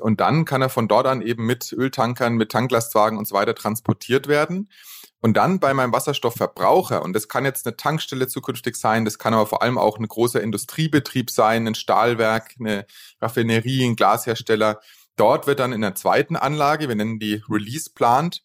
[0.00, 3.54] Und dann kann er von dort an eben mit Öltankern, mit Tanklastwagen und so weiter
[3.54, 4.70] transportiert werden.
[5.20, 9.34] Und dann bei meinem Wasserstoffverbraucher, und das kann jetzt eine Tankstelle zukünftig sein, das kann
[9.34, 12.86] aber vor allem auch ein großer Industriebetrieb sein, ein Stahlwerk, eine
[13.20, 14.80] Raffinerie, ein Glashersteller.
[15.16, 18.42] Dort wird dann in der zweiten Anlage, wir nennen die Release Plant,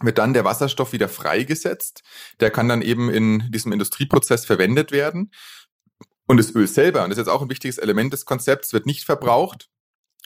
[0.00, 2.02] wird dann der Wasserstoff wieder freigesetzt.
[2.40, 5.30] Der kann dann eben in diesem Industrieprozess verwendet werden.
[6.26, 8.86] Und das Öl selber, und das ist jetzt auch ein wichtiges Element des Konzepts, wird
[8.86, 9.68] nicht verbraucht,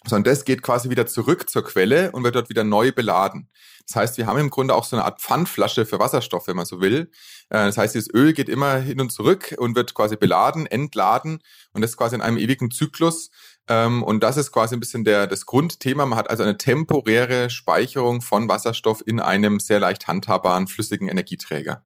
[0.07, 3.49] sondern das geht quasi wieder zurück zur Quelle und wird dort wieder neu beladen.
[3.87, 6.67] Das heißt, wir haben im Grunde auch so eine Art Pfandflasche für Wasserstoff, wenn man
[6.67, 7.11] so will.
[7.49, 11.41] Äh, das heißt, dieses Öl geht immer hin und zurück und wird quasi beladen, entladen
[11.73, 13.31] und das quasi in einem ewigen Zyklus
[13.69, 16.05] Ähm, und das ist quasi ein bisschen der, das Grundthema.
[16.07, 21.85] Man hat also eine temporäre Speicherung von Wasserstoff in einem sehr leicht handhabbaren flüssigen Energieträger.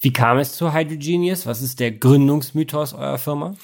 [0.00, 1.46] Wie kam es zu Hydrogenius?
[1.46, 3.54] Was ist der Gründungsmythos eurer Firma?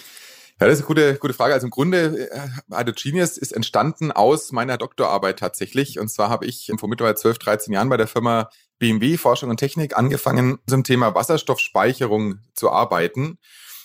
[0.60, 1.54] Ja, das ist eine gute, gute Frage.
[1.54, 6.00] Also im Grunde, äh, Hydrogenius ist entstanden aus meiner Doktorarbeit tatsächlich.
[6.00, 9.58] Und zwar habe ich vor mittlerweile 12, 13 Jahren bei der Firma BMW Forschung und
[9.58, 13.38] Technik angefangen, zum Thema Wasserstoffspeicherung zu arbeiten.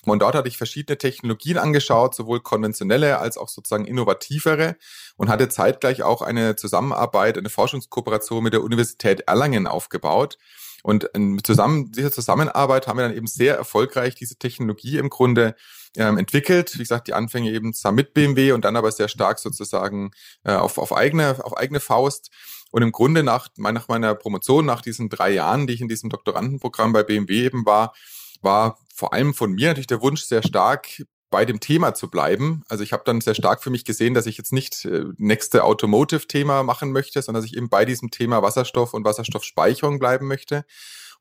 [0.05, 4.75] Und dort hatte ich verschiedene Technologien angeschaut, sowohl konventionelle als auch sozusagen innovativere
[5.15, 10.37] und hatte zeitgleich auch eine Zusammenarbeit, eine Forschungskooperation mit der Universität Erlangen aufgebaut.
[10.83, 11.09] Und
[11.43, 15.55] zusammen, dieser Zusammenarbeit haben wir dann eben sehr erfolgreich diese Technologie im Grunde
[15.95, 16.73] ähm, entwickelt.
[16.73, 20.11] Wie gesagt, die Anfänge eben zwar mit BMW und dann aber sehr stark sozusagen
[20.43, 22.31] äh, auf, auf, eigene, auf eigene Faust.
[22.71, 26.09] Und im Grunde nach, nach meiner Promotion, nach diesen drei Jahren, die ich in diesem
[26.09, 27.93] Doktorandenprogramm bei BMW eben war,
[28.41, 31.03] war vor allem von mir natürlich der Wunsch sehr stark,
[31.33, 32.61] bei dem Thema zu bleiben.
[32.69, 35.63] Also ich habe dann sehr stark für mich gesehen, dass ich jetzt nicht äh, nächste
[35.63, 40.63] Automotive-Thema machen möchte, sondern dass ich eben bei diesem Thema Wasserstoff und Wasserstoffspeicherung bleiben möchte.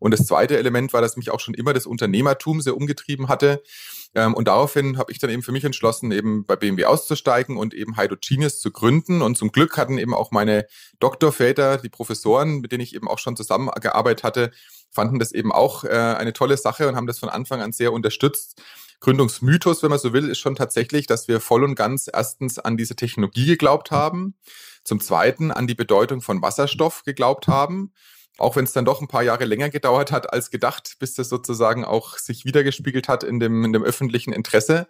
[0.02, 3.62] Und das zweite Element war, dass mich auch schon immer das Unternehmertum sehr umgetrieben hatte.
[4.16, 7.72] Ähm, und daraufhin habe ich dann eben für mich entschlossen, eben bei BMW auszusteigen und
[7.72, 9.22] eben Hydrogenius zu gründen.
[9.22, 10.66] Und zum Glück hatten eben auch meine
[10.98, 14.50] Doktorväter, die Professoren, mit denen ich eben auch schon zusammengearbeitet hatte,
[14.90, 17.92] fanden das eben auch äh, eine tolle Sache und haben das von Anfang an sehr
[17.92, 18.60] unterstützt.
[18.98, 22.76] Gründungsmythos, wenn man so will, ist schon tatsächlich, dass wir voll und ganz erstens an
[22.76, 24.34] diese Technologie geglaubt haben,
[24.82, 27.92] zum Zweiten an die Bedeutung von Wasserstoff geglaubt haben,
[28.38, 31.28] auch wenn es dann doch ein paar Jahre länger gedauert hat als gedacht, bis das
[31.28, 34.88] sozusagen auch sich wiedergespiegelt hat in dem, in dem öffentlichen Interesse.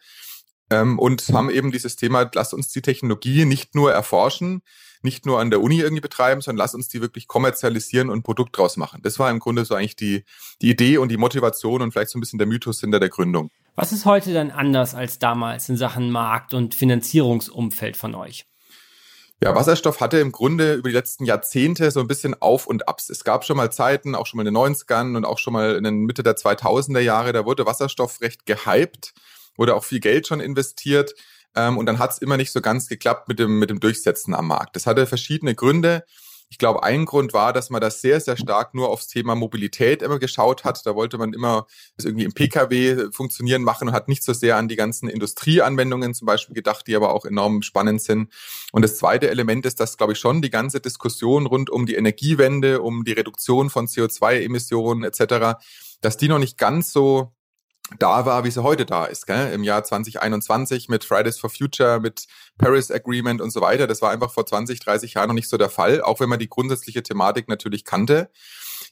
[0.71, 4.63] Ähm, und haben eben dieses Thema, lass uns die Technologie nicht nur erforschen,
[5.03, 8.57] nicht nur an der Uni irgendwie betreiben, sondern lass uns die wirklich kommerzialisieren und Produkt
[8.57, 9.01] draus machen.
[9.03, 10.25] Das war im Grunde so eigentlich die,
[10.63, 13.51] die Idee und die Motivation und vielleicht so ein bisschen der Mythos hinter der Gründung.
[13.75, 18.47] Was ist heute dann anders als damals in Sachen Markt und Finanzierungsumfeld von euch?
[19.43, 23.11] Ja, Wasserstoff hatte im Grunde über die letzten Jahrzehnte so ein bisschen Auf und Abs.
[23.11, 25.75] Es gab schon mal Zeiten, auch schon mal in den 90ern und auch schon mal
[25.75, 29.15] in den Mitte der 2000er Jahre, da wurde Wasserstoff recht gehypt,
[29.57, 31.15] wurde auch viel Geld schon investiert.
[31.57, 34.33] Ähm, und dann hat es immer nicht so ganz geklappt mit dem, mit dem Durchsetzen
[34.33, 34.77] am Markt.
[34.77, 36.05] Das hatte verschiedene Gründe.
[36.53, 40.03] Ich glaube, ein Grund war, dass man das sehr, sehr stark nur aufs Thema Mobilität
[40.03, 40.85] immer geschaut hat.
[40.85, 44.59] Da wollte man immer das irgendwie im Pkw funktionieren machen und hat nicht so sehr
[44.59, 48.31] an die ganzen Industrieanwendungen zum Beispiel gedacht, die aber auch enorm spannend sind.
[48.71, 51.95] Und das zweite Element ist, dass, glaube ich, schon die ganze Diskussion rund um die
[51.95, 55.59] Energiewende, um die Reduktion von CO2-Emissionen etc.,
[56.03, 57.33] dass die noch nicht ganz so
[57.99, 59.53] da war, wie sie heute da ist, gell?
[59.53, 62.27] im Jahr 2021 mit Fridays for Future, mit
[62.59, 63.87] Paris Agreement und so weiter.
[63.87, 66.39] Das war einfach vor 20, 30 Jahren noch nicht so der Fall, auch wenn man
[66.39, 68.31] die grundsätzliche Thematik natürlich kannte.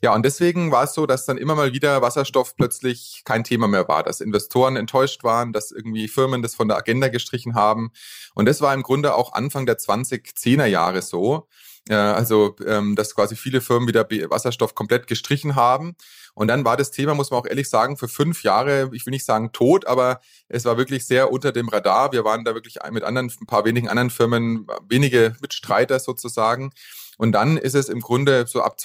[0.03, 3.69] Ja, und deswegen war es so, dass dann immer mal wieder Wasserstoff plötzlich kein Thema
[3.69, 7.91] mehr war, dass Investoren enttäuscht waren, dass irgendwie Firmen das von der Agenda gestrichen haben.
[8.35, 11.49] Und das war im Grunde auch Anfang der 2010er Jahre so.
[11.89, 15.97] Also, ähm, dass quasi viele Firmen wieder Wasserstoff komplett gestrichen haben.
[16.35, 19.11] Und dann war das Thema, muss man auch ehrlich sagen, für fünf Jahre, ich will
[19.11, 22.13] nicht sagen tot, aber es war wirklich sehr unter dem Radar.
[22.13, 26.71] Wir waren da wirklich mit anderen, ein paar wenigen anderen Firmen, wenige Mitstreiter sozusagen.
[27.19, 28.79] Und dann ist es im Grunde so ab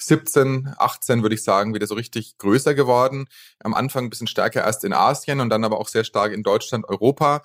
[0.00, 3.26] 2017, 18 würde ich sagen, wieder so richtig größer geworden.
[3.60, 6.42] Am Anfang ein bisschen stärker erst in Asien und dann aber auch sehr stark in
[6.42, 7.42] Deutschland, Europa.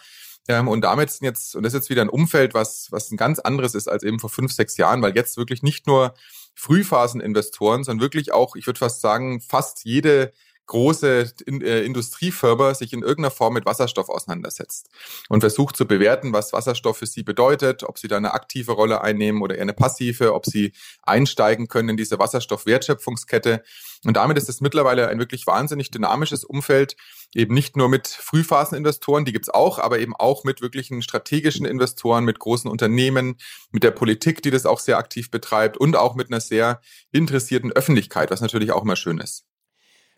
[0.47, 3.17] Ähm, und damit sind jetzt, und das ist jetzt wieder ein Umfeld, was, was ein
[3.17, 6.13] ganz anderes ist als eben vor fünf, sechs Jahren, weil jetzt wirklich nicht nur
[6.55, 10.33] Frühphaseninvestoren, sondern wirklich auch, ich würde fast sagen, fast jede
[10.65, 14.89] große äh, Industriefirma sich in irgendeiner Form mit Wasserstoff auseinandersetzt
[15.29, 19.01] und versucht zu bewerten, was Wasserstoff für sie bedeutet, ob sie da eine aktive Rolle
[19.01, 23.63] einnehmen oder eher eine passive, ob sie einsteigen können in diese Wasserstoffwertschöpfungskette.
[24.05, 26.95] Und damit ist es mittlerweile ein wirklich wahnsinnig dynamisches Umfeld,
[27.35, 32.25] eben nicht nur mit Frühphaseninvestoren, die gibt's auch, aber eben auch mit wirklichen strategischen Investoren,
[32.25, 33.37] mit großen Unternehmen,
[33.71, 37.71] mit der Politik, die das auch sehr aktiv betreibt und auch mit einer sehr interessierten
[37.71, 39.45] Öffentlichkeit, was natürlich auch immer schön ist.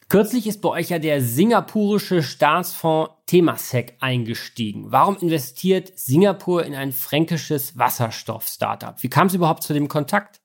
[0.08, 4.92] Kürzlich ist bei euch ja der singapurische Staatsfonds Temasek eingestiegen.
[4.92, 9.02] Warum investiert Singapur in ein fränkisches Wasserstoff-Startup?
[9.02, 10.42] Wie kam es überhaupt zu dem Kontakt?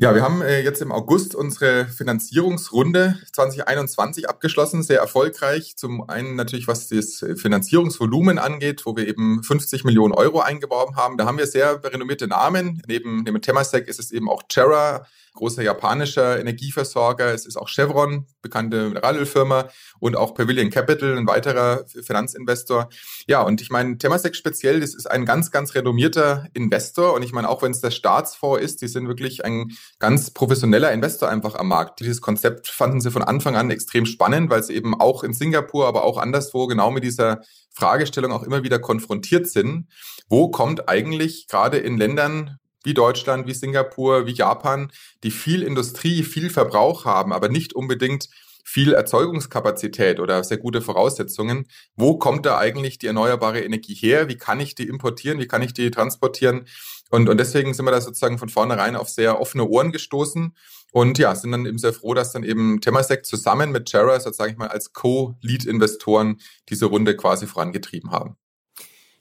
[0.00, 5.76] Ja, wir haben äh, jetzt im August unsere Finanzierungsrunde 2021 abgeschlossen, sehr erfolgreich.
[5.76, 11.18] Zum einen natürlich, was das Finanzierungsvolumen angeht, wo wir eben 50 Millionen Euro eingeworben haben.
[11.18, 12.80] Da haben wir sehr renommierte Namen.
[12.86, 15.04] Neben, neben Temasek ist es eben auch Terra,
[15.38, 17.32] großer japanischer Energieversorger.
[17.32, 19.68] Es ist auch Chevron, bekannte Mineralölfirma
[20.00, 22.88] und auch Pavilion Capital, ein weiterer Finanzinvestor.
[23.26, 27.14] Ja, und ich meine, Temasek speziell, das ist ein ganz, ganz renommierter Investor.
[27.14, 30.92] Und ich meine, auch wenn es der Staatsfonds ist, die sind wirklich ein ganz professioneller
[30.92, 32.00] Investor einfach am Markt.
[32.00, 35.86] Dieses Konzept fanden sie von Anfang an extrem spannend, weil sie eben auch in Singapur,
[35.86, 39.86] aber auch anderswo genau mit dieser Fragestellung auch immer wieder konfrontiert sind.
[40.28, 42.58] Wo kommt eigentlich gerade in Ländern
[42.88, 44.90] wie Deutschland, wie Singapur, wie Japan,
[45.22, 48.30] die viel Industrie, viel Verbrauch haben, aber nicht unbedingt
[48.64, 51.66] viel Erzeugungskapazität oder sehr gute Voraussetzungen.
[51.96, 54.28] Wo kommt da eigentlich die erneuerbare Energie her?
[54.28, 55.38] Wie kann ich die importieren?
[55.38, 56.64] Wie kann ich die transportieren?
[57.10, 60.54] Und, und deswegen sind wir da sozusagen von vornherein auf sehr offene Ohren gestoßen
[60.92, 64.56] und ja, sind dann eben sehr froh, dass dann eben Temasek zusammen mit sage ich
[64.56, 68.36] mal, als Co-Lead-Investoren diese Runde quasi vorangetrieben haben.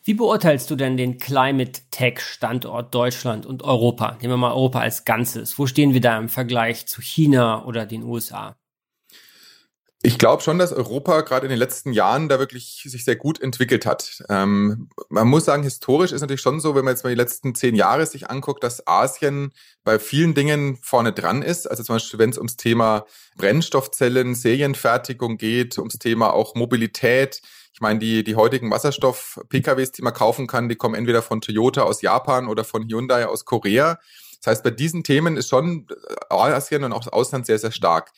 [0.07, 4.17] Wie beurteilst du denn den Climate Tech Standort Deutschland und Europa?
[4.21, 5.59] Nehmen wir mal Europa als Ganzes.
[5.59, 8.55] Wo stehen wir da im Vergleich zu China oder den USA?
[10.01, 13.41] Ich glaube schon, dass Europa gerade in den letzten Jahren da wirklich sich sehr gut
[13.41, 14.23] entwickelt hat.
[14.29, 17.53] Ähm, man muss sagen, historisch ist natürlich schon so, wenn man jetzt mal die letzten
[17.53, 19.51] zehn Jahre sich anguckt, dass Asien
[19.83, 21.69] bei vielen Dingen vorne dran ist.
[21.69, 23.05] Also zum Beispiel, wenn es ums Thema
[23.35, 27.41] Brennstoffzellen, Serienfertigung geht, ums Thema auch Mobilität.
[27.78, 31.84] Ich meine, die, die heutigen Wasserstoff-PKWs, die man kaufen kann, die kommen entweder von Toyota
[31.84, 33.99] aus Japan oder von Hyundai aus Korea.
[34.41, 35.86] Das heißt, bei diesen Themen ist schon
[36.28, 38.13] Asien und auch das Ausland sehr, sehr stark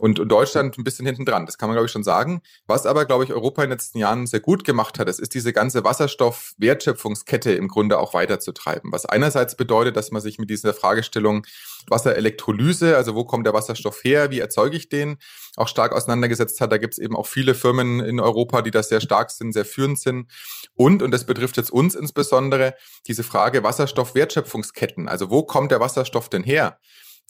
[0.00, 1.44] und, und Deutschland ein bisschen hinten dran.
[1.44, 2.40] Das kann man, glaube ich, schon sagen.
[2.66, 5.34] Was aber, glaube ich, Europa in den letzten Jahren sehr gut gemacht hat, das ist
[5.34, 8.92] diese ganze Wasserstoff-Wertschöpfungskette im Grunde auch weiterzutreiben.
[8.92, 11.46] Was einerseits bedeutet, dass man sich mit dieser Fragestellung
[11.88, 15.18] Wasserelektrolyse, also wo kommt der Wasserstoff her, wie erzeuge ich den,
[15.56, 16.72] auch stark auseinandergesetzt hat.
[16.72, 19.66] Da gibt es eben auch viele Firmen in Europa, die da sehr stark sind, sehr
[19.66, 20.30] führend sind.
[20.74, 22.74] Und, und das betrifft jetzt uns insbesondere,
[23.06, 25.08] diese Frage Wasserstoff-Wertschöpfungsketten.
[25.08, 26.78] Also wo kommt der Wasserstoff denn her?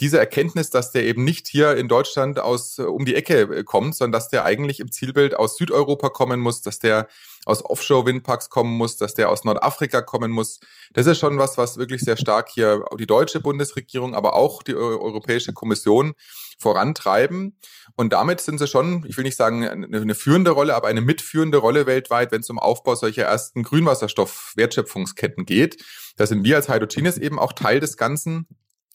[0.00, 3.64] Diese Erkenntnis, dass der eben nicht hier in Deutschland aus äh, um die Ecke äh,
[3.64, 7.08] kommt, sondern dass der eigentlich im Zielbild aus Südeuropa kommen muss, dass der
[7.44, 10.60] aus Offshore-Windparks kommen muss, dass der aus Nordafrika kommen muss.
[10.92, 14.74] Das ist schon was, was wirklich sehr stark hier die deutsche Bundesregierung, aber auch die
[14.74, 16.14] Europäische Kommission
[16.58, 17.56] vorantreiben.
[17.96, 21.58] Und damit sind sie schon, ich will nicht sagen eine, führende Rolle, aber eine mitführende
[21.58, 25.82] Rolle weltweit, wenn es um Aufbau solcher ersten Grünwasserstoff-Wertschöpfungsketten geht.
[26.16, 28.46] Da sind wir als Hydrogenius eben auch Teil des Ganzen.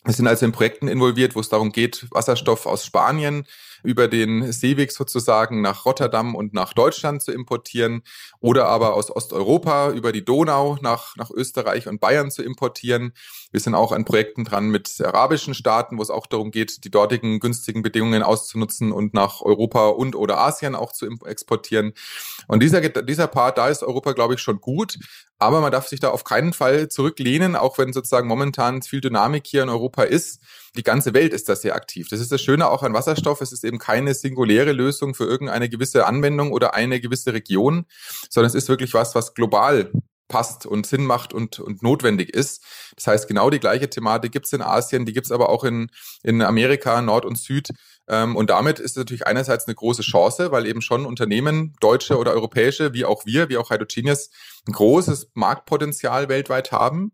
[0.06, 3.46] Wir sind also in Projekten involviert, wo es darum geht, Wasserstoff aus Spanien
[3.86, 8.02] über den Seeweg sozusagen nach Rotterdam und nach Deutschland zu importieren
[8.40, 13.14] oder aber aus Osteuropa über die Donau nach, nach Österreich und Bayern zu importieren.
[13.52, 16.92] Wir sind auch an Projekten dran mit arabischen Staaten, wo es auch darum geht, die
[16.92, 21.94] dortigen günstigen Bedingungen auszunutzen und nach Europa und oder Asien auch zu exportieren.
[22.48, 24.98] Und dieser, dieser Part, da ist Europa, glaube ich, schon gut.
[25.38, 29.46] Aber man darf sich da auf keinen Fall zurücklehnen, auch wenn sozusagen momentan viel Dynamik
[29.46, 30.42] hier in Europa ist
[30.76, 32.10] die ganze Welt ist da sehr aktiv.
[32.10, 33.42] Das ist das Schöne auch an Wasserstoff.
[33.42, 37.86] Es ist eben keine singuläre Lösung für irgendeine gewisse Anwendung oder eine gewisse Region,
[38.30, 39.92] sondern es ist wirklich was, was global
[40.28, 42.64] passt und Sinn macht und, und notwendig ist.
[42.96, 45.90] Das heißt, genau die gleiche Thematik gibt's in Asien, die gibt's aber auch in,
[46.24, 47.70] in Amerika, Nord und Süd.
[48.08, 52.18] Ähm, und damit ist es natürlich einerseits eine große Chance, weil eben schon Unternehmen, deutsche
[52.18, 54.30] oder europäische, wie auch wir, wie auch Hydrogenius,
[54.68, 57.12] ein großes Marktpotenzial weltweit haben.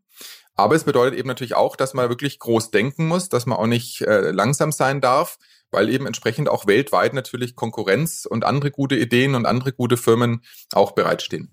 [0.56, 3.68] Aber es bedeutet eben natürlich auch, dass man wirklich groß denken muss, dass man auch
[3.68, 5.38] nicht äh, langsam sein darf,
[5.72, 10.42] weil eben entsprechend auch weltweit natürlich Konkurrenz und andere gute Ideen und andere gute Firmen
[10.74, 11.50] auch bereitstehen.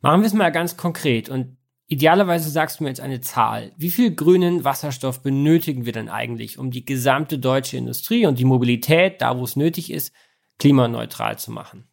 [0.00, 3.72] Machen wir es mal ganz konkret und idealerweise sagst du mir jetzt eine Zahl.
[3.76, 8.44] Wie viel grünen Wasserstoff benötigen wir denn eigentlich, um die gesamte deutsche Industrie und die
[8.44, 10.14] Mobilität, da wo es nötig ist,
[10.58, 11.88] klimaneutral zu machen?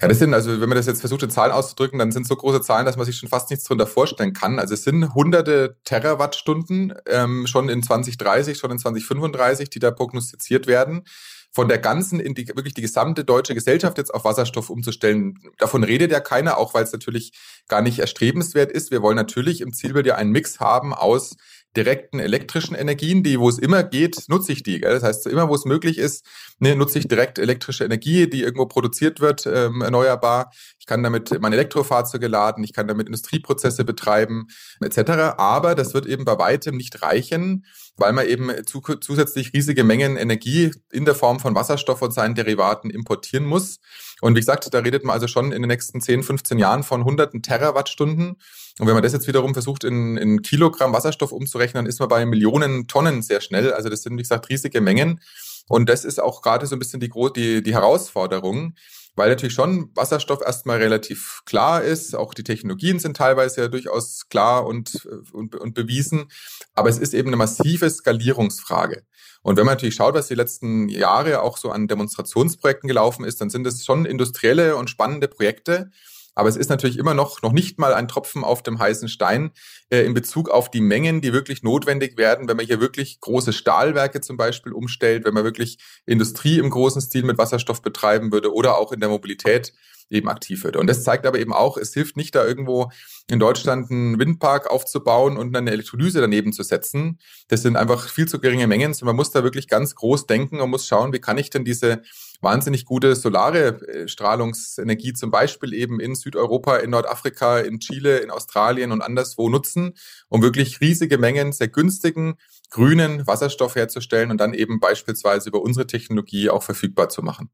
[0.00, 2.36] Ja, das sind, also wenn man das jetzt versucht, in Zahlen auszudrücken, dann sind so
[2.36, 4.60] große Zahlen, dass man sich schon fast nichts darunter vorstellen kann.
[4.60, 10.68] Also es sind hunderte Terawattstunden ähm, schon in 2030, schon in 2035, die da prognostiziert
[10.68, 11.02] werden.
[11.50, 15.82] Von der ganzen, in die, wirklich die gesamte deutsche Gesellschaft jetzt auf Wasserstoff umzustellen, davon
[15.82, 17.32] redet ja keiner, auch weil es natürlich
[17.66, 18.92] gar nicht erstrebenswert ist.
[18.92, 21.36] Wir wollen natürlich im Zielbild ja einen Mix haben aus
[21.76, 24.80] direkten elektrischen Energien, die, wo es immer geht, nutze ich die.
[24.80, 24.92] Gell?
[24.92, 26.24] Das heißt, immer wo es möglich ist,
[26.58, 30.50] ne, nutze ich direkt elektrische Energie, die irgendwo produziert wird, ähm, erneuerbar.
[30.78, 34.46] Ich kann damit meine Elektrofahrzeuge laden, ich kann damit Industrieprozesse betreiben,
[34.80, 35.36] etc.
[35.36, 37.66] Aber das wird eben bei weitem nicht reichen,
[37.96, 42.34] weil man eben zu, zusätzlich riesige Mengen Energie in der Form von Wasserstoff und seinen
[42.34, 43.78] Derivaten importieren muss.
[44.20, 47.04] Und wie gesagt, da redet man also schon in den nächsten 10, 15 Jahren von
[47.04, 48.36] hunderten Terawattstunden.
[48.78, 52.08] Und wenn man das jetzt wiederum versucht, in, in Kilogramm Wasserstoff umzurechnen, dann ist man
[52.08, 53.72] bei Millionen Tonnen sehr schnell.
[53.72, 55.20] Also das sind, wie gesagt, riesige Mengen.
[55.68, 58.74] Und das ist auch gerade so ein bisschen die, die, die Herausforderung,
[59.18, 62.14] weil natürlich schon Wasserstoff erstmal relativ klar ist.
[62.14, 66.28] Auch die Technologien sind teilweise ja durchaus klar und, und, und bewiesen.
[66.74, 69.02] Aber es ist eben eine massive Skalierungsfrage.
[69.42, 73.40] Und wenn man natürlich schaut, was die letzten Jahre auch so an Demonstrationsprojekten gelaufen ist,
[73.40, 75.90] dann sind es schon industrielle und spannende Projekte.
[76.38, 79.50] Aber es ist natürlich immer noch, noch nicht mal ein Tropfen auf dem heißen Stein
[79.90, 83.52] äh, in Bezug auf die Mengen, die wirklich notwendig werden, wenn man hier wirklich große
[83.52, 88.54] Stahlwerke zum Beispiel umstellt, wenn man wirklich Industrie im großen Stil mit Wasserstoff betreiben würde
[88.54, 89.72] oder auch in der Mobilität
[90.10, 90.76] eben aktiv wird.
[90.76, 92.92] Und das zeigt aber eben auch, es hilft nicht da irgendwo
[93.28, 97.18] in Deutschland einen Windpark aufzubauen und eine Elektrolyse daneben zu setzen.
[97.48, 98.94] Das sind einfach viel zu geringe Mengen.
[99.02, 102.02] man muss da wirklich ganz groß denken und muss schauen, wie kann ich denn diese
[102.40, 108.30] wahnsinnig gute solare äh, Strahlungsenergie zum Beispiel eben in Südeuropa, in Nordafrika, in Chile, in
[108.30, 109.94] Australien und anderswo nutzen,
[110.28, 112.36] um wirklich riesige Mengen sehr günstigen
[112.70, 117.50] grünen Wasserstoff herzustellen und dann eben beispielsweise über unsere Technologie auch verfügbar zu machen.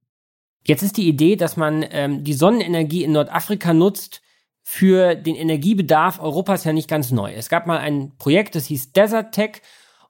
[0.66, 4.22] Jetzt ist die Idee, dass man ähm, die Sonnenenergie in Nordafrika nutzt
[4.62, 7.32] für den Energiebedarf Europas ja nicht ganz neu.
[7.34, 9.60] Es gab mal ein Projekt, das hieß Desert Tech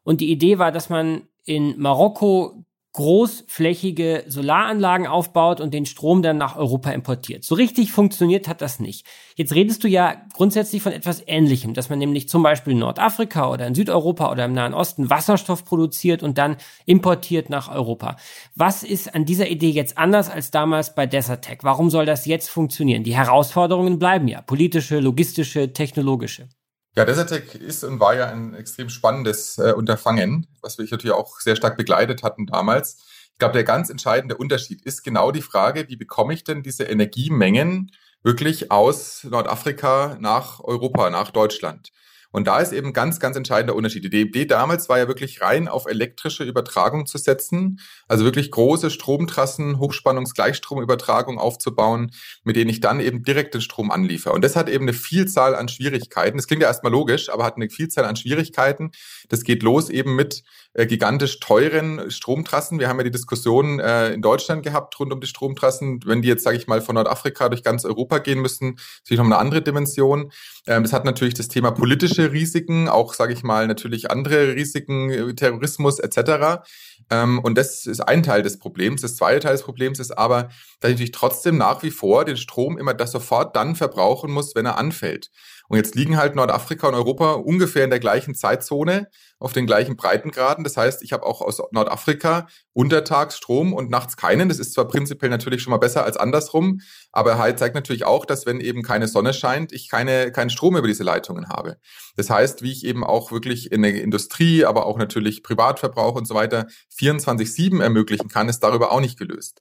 [0.04, 2.64] und die Idee war, dass man in Marokko
[2.94, 7.42] großflächige Solaranlagen aufbaut und den Strom dann nach Europa importiert.
[7.42, 9.04] So richtig funktioniert hat das nicht.
[9.34, 13.50] Jetzt redest du ja grundsätzlich von etwas Ähnlichem, dass man nämlich zum Beispiel in Nordafrika
[13.50, 18.16] oder in Südeuropa oder im Nahen Osten Wasserstoff produziert und dann importiert nach Europa.
[18.54, 21.64] Was ist an dieser Idee jetzt anders als damals bei Desertec?
[21.64, 23.02] Warum soll das jetzt funktionieren?
[23.02, 26.48] Die Herausforderungen bleiben ja, politische, logistische, technologische.
[26.96, 31.40] Ja, Desertec ist und war ja ein extrem spannendes äh, Unterfangen, was wir natürlich auch
[31.40, 32.98] sehr stark begleitet hatten damals.
[33.32, 36.84] Ich glaube, der ganz entscheidende Unterschied ist genau die Frage, wie bekomme ich denn diese
[36.84, 37.90] Energiemengen
[38.22, 41.90] wirklich aus Nordafrika nach Europa, nach Deutschland?
[42.34, 44.12] Und da ist eben ganz, ganz entscheidender Unterschied.
[44.12, 47.78] Die Idee damals war ja wirklich rein auf elektrische Übertragung zu setzen,
[48.08, 52.10] also wirklich große Stromtrassen, Hochspannungsgleichstromübertragung aufzubauen,
[52.42, 54.34] mit denen ich dann eben direkt den Strom anliefere.
[54.34, 56.36] Und das hat eben eine Vielzahl an Schwierigkeiten.
[56.36, 58.90] Das klingt ja erstmal logisch, aber hat eine Vielzahl an Schwierigkeiten.
[59.28, 60.42] Das geht los eben mit
[60.74, 62.78] äh, gigantisch teuren Stromtrassen.
[62.78, 66.00] Wir haben ja die Diskussion äh, in Deutschland gehabt rund um die Stromtrassen.
[66.04, 69.18] Wenn die jetzt, sage ich mal, von Nordafrika durch ganz Europa gehen müssen, ist natürlich
[69.18, 70.32] noch eine andere Dimension.
[70.66, 75.10] Ähm, das hat natürlich das Thema politische Risiken, auch, sage ich mal, natürlich andere Risiken,
[75.10, 76.64] äh, Terrorismus etc.
[77.10, 79.02] Ähm, und das ist ein Teil des Problems.
[79.02, 80.48] Das zweite Teil des Problems ist aber,
[80.80, 84.54] dass ich natürlich trotzdem nach wie vor den Strom immer das sofort dann verbrauchen muss,
[84.54, 85.30] wenn er anfällt.
[85.68, 89.08] Und jetzt liegen halt Nordafrika und Europa ungefähr in der gleichen Zeitzone,
[89.38, 90.62] auf den gleichen Breitengraden.
[90.62, 94.48] Das heißt, ich habe auch aus Nordafrika untertags Strom und nachts keinen.
[94.48, 96.80] Das ist zwar prinzipiell natürlich schon mal besser als andersrum,
[97.12, 100.76] aber halt zeigt natürlich auch, dass wenn eben keine Sonne scheint, ich keine, keinen Strom
[100.76, 101.76] über diese Leitungen habe.
[102.16, 106.26] Das heißt, wie ich eben auch wirklich in der Industrie, aber auch natürlich Privatverbrauch und
[106.26, 109.60] so weiter 24-7 ermöglichen kann, ist darüber auch nicht gelöst.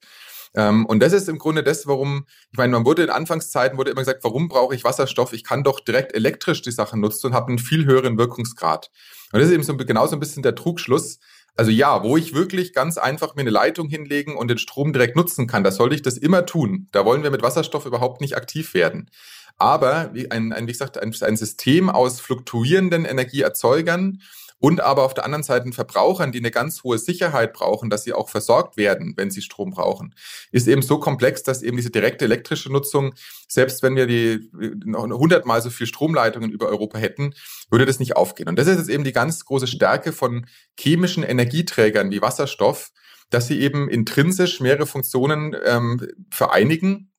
[0.55, 3.91] Ähm, und das ist im Grunde das, warum, ich meine, man wurde in Anfangszeiten wurde
[3.91, 5.33] immer gesagt, warum brauche ich Wasserstoff?
[5.33, 8.91] Ich kann doch direkt elektrisch die Sachen nutzen und habe einen viel höheren Wirkungsgrad.
[9.31, 11.19] Und das ist eben so genauso ein bisschen der Trugschluss.
[11.55, 15.15] Also ja, wo ich wirklich ganz einfach mir eine Leitung hinlegen und den Strom direkt
[15.15, 16.87] nutzen kann, da sollte ich das immer tun.
[16.91, 19.09] Da wollen wir mit Wasserstoff überhaupt nicht aktiv werden.
[19.57, 24.21] Aber wie ein, ein wie gesagt, ein, ein System aus fluktuierenden Energieerzeugern,
[24.63, 28.13] und aber auf der anderen Seite Verbrauchern, die eine ganz hohe Sicherheit brauchen, dass sie
[28.13, 30.15] auch versorgt werden, wenn sie Strom brauchen,
[30.53, 33.13] ist eben so komplex, dass eben diese direkte elektrische Nutzung,
[33.49, 34.49] selbst wenn wir die
[34.85, 37.33] noch hundertmal so viel Stromleitungen über Europa hätten,
[37.71, 38.47] würde das nicht aufgehen.
[38.47, 40.45] Und das ist jetzt eben die ganz große Stärke von
[40.79, 42.91] chemischen Energieträgern wie Wasserstoff,
[43.29, 47.09] dass sie eben intrinsisch mehrere Funktionen ähm, vereinigen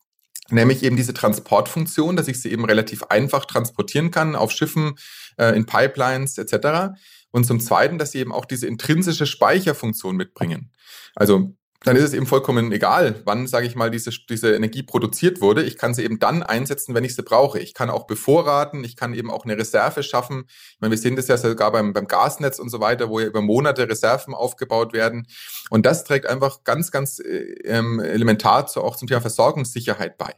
[0.50, 4.94] nämlich eben diese Transportfunktion, dass ich sie eben relativ einfach transportieren kann auf Schiffen,
[5.38, 6.96] äh, in Pipelines etc.
[7.34, 10.70] Und zum Zweiten, dass sie eben auch diese intrinsische Speicherfunktion mitbringen.
[11.16, 15.40] Also dann ist es eben vollkommen egal, wann, sage ich mal, diese, diese Energie produziert
[15.40, 15.64] wurde.
[15.64, 17.58] Ich kann sie eben dann einsetzen, wenn ich sie brauche.
[17.58, 20.44] Ich kann auch bevorraten, ich kann eben auch eine Reserve schaffen.
[20.46, 23.26] Ich meine, wir sehen das ja sogar beim, beim Gasnetz und so weiter, wo ja
[23.26, 25.26] über Monate Reserven aufgebaut werden.
[25.70, 30.34] Und das trägt einfach ganz, ganz äh, ähm, elementar zu, auch zum Thema Versorgungssicherheit bei.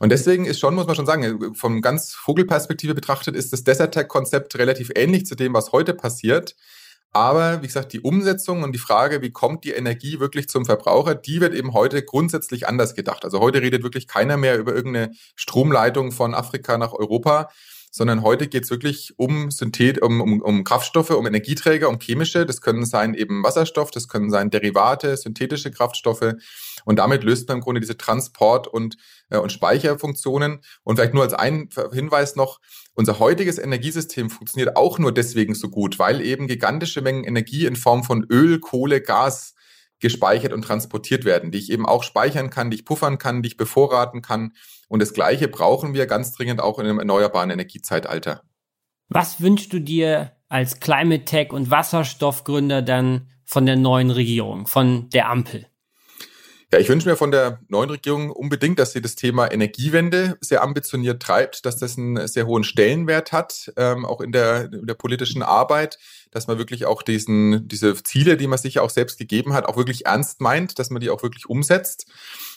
[0.00, 3.94] Und deswegen ist schon, muss man schon sagen, von ganz Vogelperspektive betrachtet, ist das Desert
[3.94, 6.56] Tech-Konzept relativ ähnlich zu dem, was heute passiert.
[7.12, 11.14] Aber wie gesagt, die Umsetzung und die Frage, wie kommt die Energie wirklich zum Verbraucher,
[11.14, 13.24] die wird eben heute grundsätzlich anders gedacht.
[13.24, 17.50] Also heute redet wirklich keiner mehr über irgendeine Stromleitung von Afrika nach Europa,
[17.92, 22.44] sondern heute geht es wirklich um Synthet, um, um, um Kraftstoffe, um Energieträger, um chemische.
[22.44, 26.34] Das können sein eben Wasserstoff, das können sein Derivate, synthetische Kraftstoffe.
[26.84, 28.96] Und damit löst man im Grunde diese Transport- und,
[29.30, 30.60] äh, und Speicherfunktionen.
[30.82, 32.60] Und vielleicht nur als ein Hinweis noch,
[32.94, 37.76] unser heutiges Energiesystem funktioniert auch nur deswegen so gut, weil eben gigantische Mengen Energie in
[37.76, 39.54] Form von Öl, Kohle, Gas
[40.00, 43.48] gespeichert und transportiert werden, die ich eben auch speichern kann, die ich puffern kann, die
[43.48, 44.52] ich bevorraten kann.
[44.88, 48.42] Und das Gleiche brauchen wir ganz dringend auch in einem erneuerbaren Energiezeitalter.
[49.08, 55.08] Was wünschst du dir als Climate Tech und Wasserstoffgründer dann von der neuen Regierung, von
[55.10, 55.66] der Ampel?
[56.72, 60.62] Ja, ich wünsche mir von der neuen Regierung unbedingt, dass sie das Thema Energiewende sehr
[60.62, 64.94] ambitioniert treibt, dass das einen sehr hohen Stellenwert hat, ähm, auch in der, in der
[64.94, 65.98] politischen Arbeit,
[66.30, 69.66] dass man wirklich auch diesen, diese Ziele, die man sich ja auch selbst gegeben hat,
[69.66, 72.10] auch wirklich ernst meint, dass man die auch wirklich umsetzt.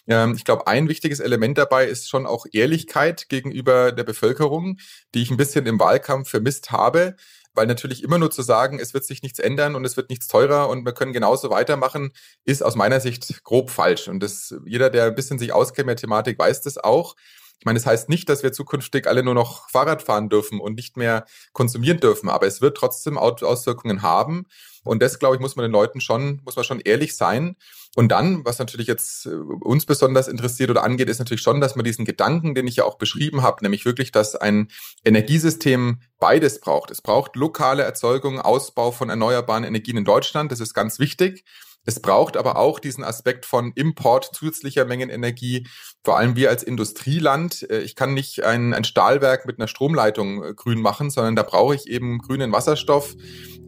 [0.07, 4.77] Ähm, ich glaube, ein wichtiges Element dabei ist schon auch Ehrlichkeit gegenüber der Bevölkerung,
[5.13, 7.15] die ich ein bisschen im Wahlkampf vermisst habe
[7.57, 10.27] weil natürlich immer nur zu sagen, es wird sich nichts ändern und es wird nichts
[10.27, 12.11] teurer und wir können genauso weitermachen,
[12.45, 14.07] ist aus meiner Sicht grob falsch.
[14.07, 17.15] Und das, jeder, der ein bisschen sich auskennt mit der Thematik, weiß das auch.
[17.59, 20.75] Ich meine, das heißt nicht, dass wir zukünftig alle nur noch Fahrrad fahren dürfen und
[20.75, 24.45] nicht mehr konsumieren dürfen, aber es wird trotzdem Auswirkungen haben.
[24.83, 27.55] Und das, glaube ich, muss man den Leuten schon, muss man schon ehrlich sein.
[27.95, 31.75] Und dann, was natürlich jetzt äh, uns besonders interessiert oder angeht, ist natürlich schon, dass
[31.75, 34.67] man diesen Gedanken, den ich ja auch beschrieben habe, nämlich wirklich, dass ein
[35.03, 36.91] Energiesystem beides braucht.
[36.91, 40.51] Es braucht lokale Erzeugung, Ausbau von erneuerbaren Energien in Deutschland.
[40.51, 41.43] Das ist ganz wichtig.
[41.87, 45.65] Es braucht aber auch diesen Aspekt von Import zusätzlicher Mengen Energie,
[46.03, 47.65] vor allem wir als Industrieland.
[47.69, 51.43] Äh, ich kann nicht ein, ein Stahlwerk mit einer Stromleitung äh, grün machen, sondern da
[51.43, 53.15] brauche ich eben grünen Wasserstoff.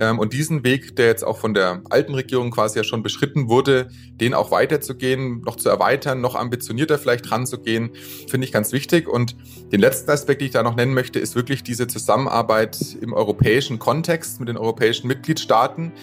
[0.01, 3.47] Ähm, und diesen Weg, der jetzt auch von der alten Regierung quasi ja schon beschritten
[3.47, 7.91] wurde, den auch weiterzugehen, noch zu erweitern, noch ambitionierter vielleicht ranzugehen,
[8.27, 9.07] finde ich ganz wichtig.
[9.07, 9.37] Und
[9.71, 13.79] den letzten Aspekt, den ich da noch nennen möchte, ist wirklich diese Zusammenarbeit im europäischen
[13.79, 15.93] Kontext mit den europäischen Mitgliedstaaten.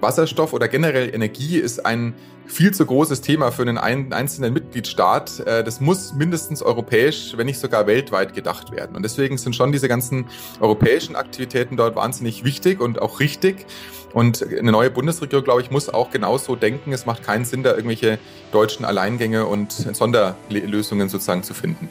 [0.00, 2.14] Wasserstoff oder generell Energie ist ein
[2.46, 5.40] viel zu großes Thema für einen einzelnen Mitgliedstaat.
[5.40, 8.96] Äh, das muss mindestens europäisch, wenn nicht sogar weltweit gedacht werden.
[8.96, 10.26] Und deswegen sind schon diese ganzen
[10.60, 13.66] europäischen Aktivitäten dort wahnsinnig wichtig und auch richtig.
[14.12, 16.92] Und eine neue Bundesregierung, glaube ich, muss auch genauso denken.
[16.92, 18.18] Es macht keinen Sinn, da irgendwelche
[18.52, 21.88] deutschen Alleingänge und Sonderlösungen sozusagen zu finden.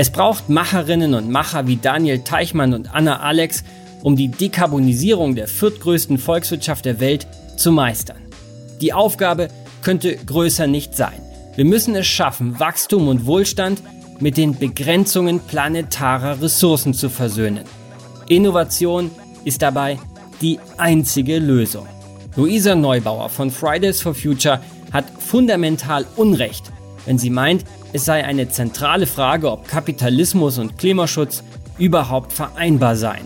[0.00, 3.64] Es braucht Macherinnen und Macher wie Daniel Teichmann und Anna Alex,
[4.04, 7.26] um die Dekarbonisierung der viertgrößten Volkswirtschaft der Welt
[7.56, 8.18] zu meistern.
[8.80, 9.48] Die Aufgabe
[9.82, 11.20] könnte größer nicht sein.
[11.56, 13.82] Wir müssen es schaffen, Wachstum und Wohlstand
[14.20, 17.64] mit den Begrenzungen planetarer Ressourcen zu versöhnen.
[18.28, 19.10] Innovation
[19.44, 19.98] ist dabei
[20.40, 21.88] die einzige Lösung.
[22.36, 24.60] Luisa Neubauer von Fridays for Future
[24.92, 26.70] hat fundamental Unrecht,
[27.04, 31.42] wenn sie meint, es sei eine zentrale Frage, ob Kapitalismus und Klimaschutz
[31.78, 33.24] überhaupt vereinbar seien.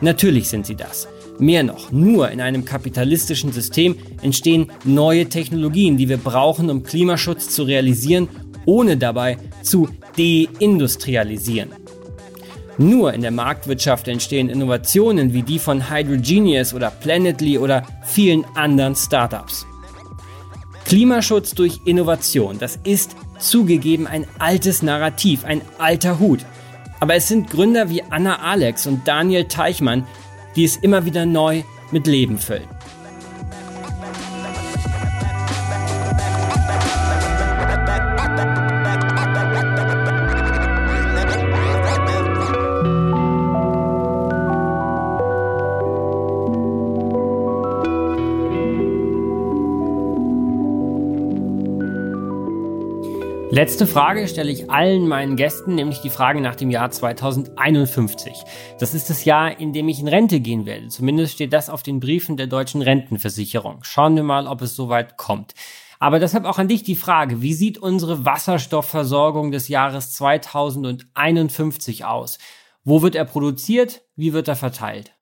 [0.00, 1.08] Natürlich sind sie das.
[1.38, 7.50] Mehr noch, nur in einem kapitalistischen System entstehen neue Technologien, die wir brauchen, um Klimaschutz
[7.50, 8.28] zu realisieren,
[8.66, 11.70] ohne dabei zu deindustrialisieren.
[12.78, 18.96] Nur in der Marktwirtschaft entstehen Innovationen wie die von Hydrogenius oder Planetly oder vielen anderen
[18.96, 19.66] Startups.
[20.84, 26.40] Klimaschutz durch Innovation, das ist zugegeben ein altes Narrativ, ein alter Hut.
[27.00, 30.06] Aber es sind Gründer wie Anna Alex und Daniel Teichmann,
[30.56, 32.73] die es immer wieder neu mit Leben füllen.
[53.54, 58.42] Letzte Frage stelle ich allen meinen Gästen, nämlich die Frage nach dem Jahr 2051.
[58.80, 60.88] Das ist das Jahr, in dem ich in Rente gehen werde.
[60.88, 63.84] Zumindest steht das auf den Briefen der deutschen Rentenversicherung.
[63.84, 65.54] Schauen wir mal, ob es soweit kommt.
[66.00, 72.38] Aber deshalb auch an dich die Frage, wie sieht unsere Wasserstoffversorgung des Jahres 2051 aus?
[72.82, 74.02] Wo wird er produziert?
[74.16, 75.13] Wie wird er verteilt?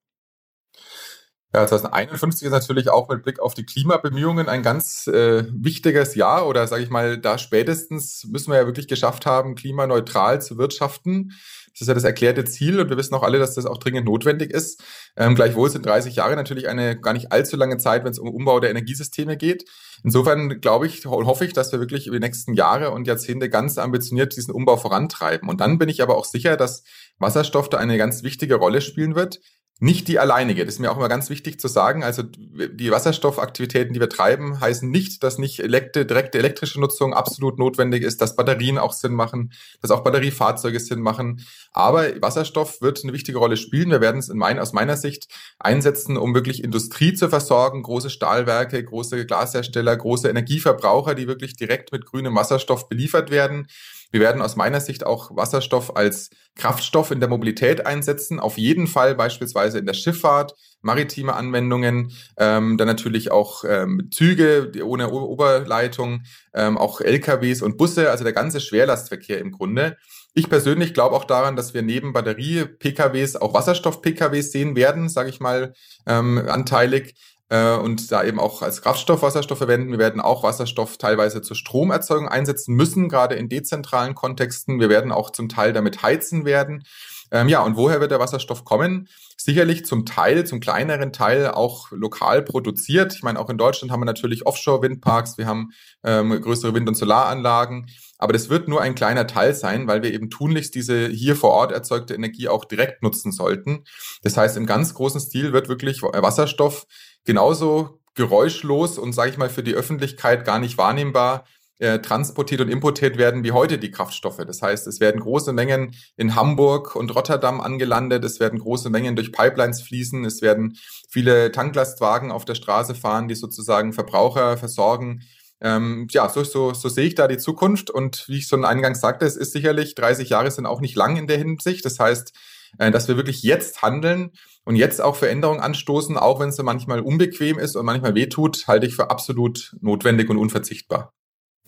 [1.54, 6.48] Ja, 2051 ist natürlich auch mit Blick auf die Klimabemühungen ein ganz äh, wichtiges Jahr
[6.48, 11.32] oder sage ich mal, da spätestens müssen wir ja wirklich geschafft haben, klimaneutral zu wirtschaften.
[11.72, 14.06] Das ist ja das erklärte Ziel und wir wissen auch alle, dass das auch dringend
[14.06, 14.82] notwendig ist.
[15.14, 18.30] Ähm, gleichwohl sind 30 Jahre natürlich eine gar nicht allzu lange Zeit, wenn es um
[18.30, 19.68] Umbau der Energiesysteme geht.
[20.02, 23.76] Insofern glaube ich, hoffe ich, dass wir wirklich über die nächsten Jahre und Jahrzehnte ganz
[23.76, 25.50] ambitioniert diesen Umbau vorantreiben.
[25.50, 26.82] Und dann bin ich aber auch sicher, dass
[27.18, 29.40] Wasserstoff da eine ganz wichtige Rolle spielen wird
[29.82, 30.64] nicht die alleinige.
[30.64, 32.04] Das ist mir auch immer ganz wichtig zu sagen.
[32.04, 37.58] Also die Wasserstoffaktivitäten, die wir treiben, heißen nicht, dass nicht elektri direkte elektrische Nutzung absolut
[37.58, 41.44] notwendig ist, dass Batterien auch Sinn machen, dass auch Batteriefahrzeuge Sinn machen.
[41.72, 43.90] Aber Wasserstoff wird eine wichtige Rolle spielen.
[43.90, 45.26] Wir werden es in mein, aus meiner Sicht
[45.58, 51.90] einsetzen, um wirklich Industrie zu versorgen, große Stahlwerke, große Glashersteller, große Energieverbraucher, die wirklich direkt
[51.90, 53.66] mit grünem Wasserstoff beliefert werden.
[54.12, 58.38] Wir werden aus meiner Sicht auch Wasserstoff als Kraftstoff in der Mobilität einsetzen.
[58.38, 64.70] Auf jeden Fall beispielsweise in der Schifffahrt, maritime Anwendungen, ähm, dann natürlich auch ähm, Züge
[64.84, 66.22] ohne Oberleitung,
[66.54, 69.96] ähm, auch LKWs und Busse, also der ganze Schwerlastverkehr im Grunde.
[70.34, 75.40] Ich persönlich glaube auch daran, dass wir neben Batterie-PKWs auch Wasserstoff-PKWs sehen werden, sage ich
[75.40, 75.74] mal
[76.06, 77.14] ähm, anteilig
[77.48, 79.92] äh, und da eben auch als Kraftstoff Wasserstoff verwenden.
[79.92, 84.80] Wir werden auch Wasserstoff teilweise zur Stromerzeugung einsetzen müssen, gerade in dezentralen Kontexten.
[84.80, 86.84] Wir werden auch zum Teil damit heizen werden.
[87.32, 89.08] Ähm, ja, und woher wird der Wasserstoff kommen?
[89.38, 93.14] Sicherlich zum Teil, zum kleineren Teil auch lokal produziert.
[93.14, 95.70] Ich meine, auch in Deutschland haben wir natürlich Offshore-Windparks, wir haben
[96.04, 97.86] ähm, größere Wind- und Solaranlagen.
[98.18, 101.50] Aber das wird nur ein kleiner Teil sein, weil wir eben tunlichst diese hier vor
[101.50, 103.84] Ort erzeugte Energie auch direkt nutzen sollten.
[104.22, 106.86] Das heißt, im ganz großen Stil wird wirklich Wasserstoff
[107.24, 111.44] genauso geräuschlos und, sage ich mal, für die Öffentlichkeit gar nicht wahrnehmbar
[111.78, 114.40] äh, transportiert und importiert werden wie heute die Kraftstoffe.
[114.46, 119.16] Das heißt, es werden große Mengen in Hamburg und Rotterdam angelandet, es werden große Mengen
[119.16, 120.76] durch Pipelines fließen, es werden
[121.10, 125.22] viele Tanklastwagen auf der Straße fahren, die sozusagen Verbraucher versorgen.
[125.60, 127.90] Ähm, ja, so, so, so sehe ich da die Zukunft.
[127.90, 131.16] Und wie ich schon eingangs sagte, es ist sicherlich, 30 Jahre sind auch nicht lang
[131.16, 131.84] in der Hinsicht.
[131.84, 132.32] Das heißt,
[132.78, 134.32] dass wir wirklich jetzt handeln
[134.64, 138.86] und jetzt auch Veränderungen anstoßen, auch wenn es manchmal unbequem ist und manchmal wehtut, halte
[138.86, 141.12] ich für absolut notwendig und unverzichtbar.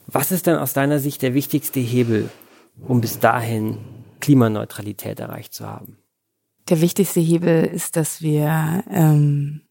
[0.07, 2.31] Was ist denn aus deiner Sicht der wichtigste Hebel,
[2.87, 3.79] um bis dahin
[4.21, 5.99] Klimaneutralität erreicht zu haben?
[6.69, 9.63] Der wichtigste Hebel ist, dass wir ähm,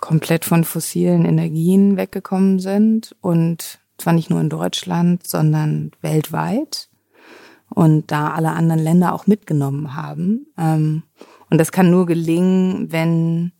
[0.00, 6.88] komplett von fossilen Energien weggekommen sind und zwar nicht nur in Deutschland, sondern weltweit
[7.74, 10.46] und da alle anderen Länder auch mitgenommen haben.
[10.56, 11.02] Ähm,
[11.50, 13.52] und das kann nur gelingen, wenn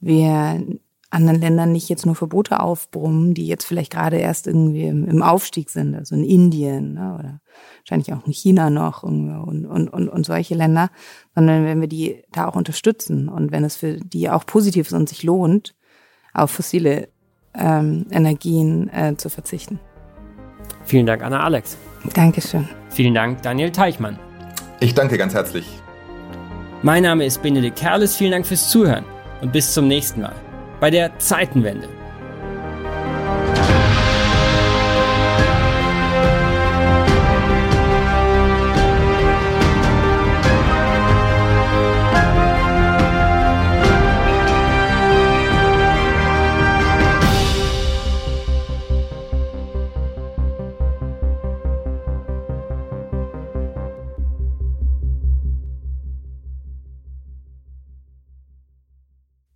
[0.00, 0.62] wir
[1.10, 5.22] anderen Ländern nicht jetzt nur Verbote aufbrummen, die jetzt vielleicht gerade erst irgendwie im, im
[5.22, 7.40] Aufstieg sind, also in Indien ne, oder
[7.78, 10.90] wahrscheinlich auch in China noch und, und, und, und solche Länder,
[11.34, 14.92] sondern wenn wir die da auch unterstützen und wenn es für die auch positiv ist
[14.92, 15.74] und sich lohnt,
[16.34, 17.08] auf fossile
[17.54, 19.78] ähm, Energien äh, zu verzichten.
[20.84, 21.78] Vielen Dank, Anna Alex.
[22.14, 22.68] Dankeschön.
[22.96, 24.18] Vielen Dank, Daniel Teichmann.
[24.80, 25.66] Ich danke ganz herzlich.
[26.80, 28.16] Mein Name ist Benedikt Kerles.
[28.16, 29.04] Vielen Dank fürs Zuhören
[29.42, 30.32] und bis zum nächsten Mal
[30.80, 31.90] bei der Zeitenwende.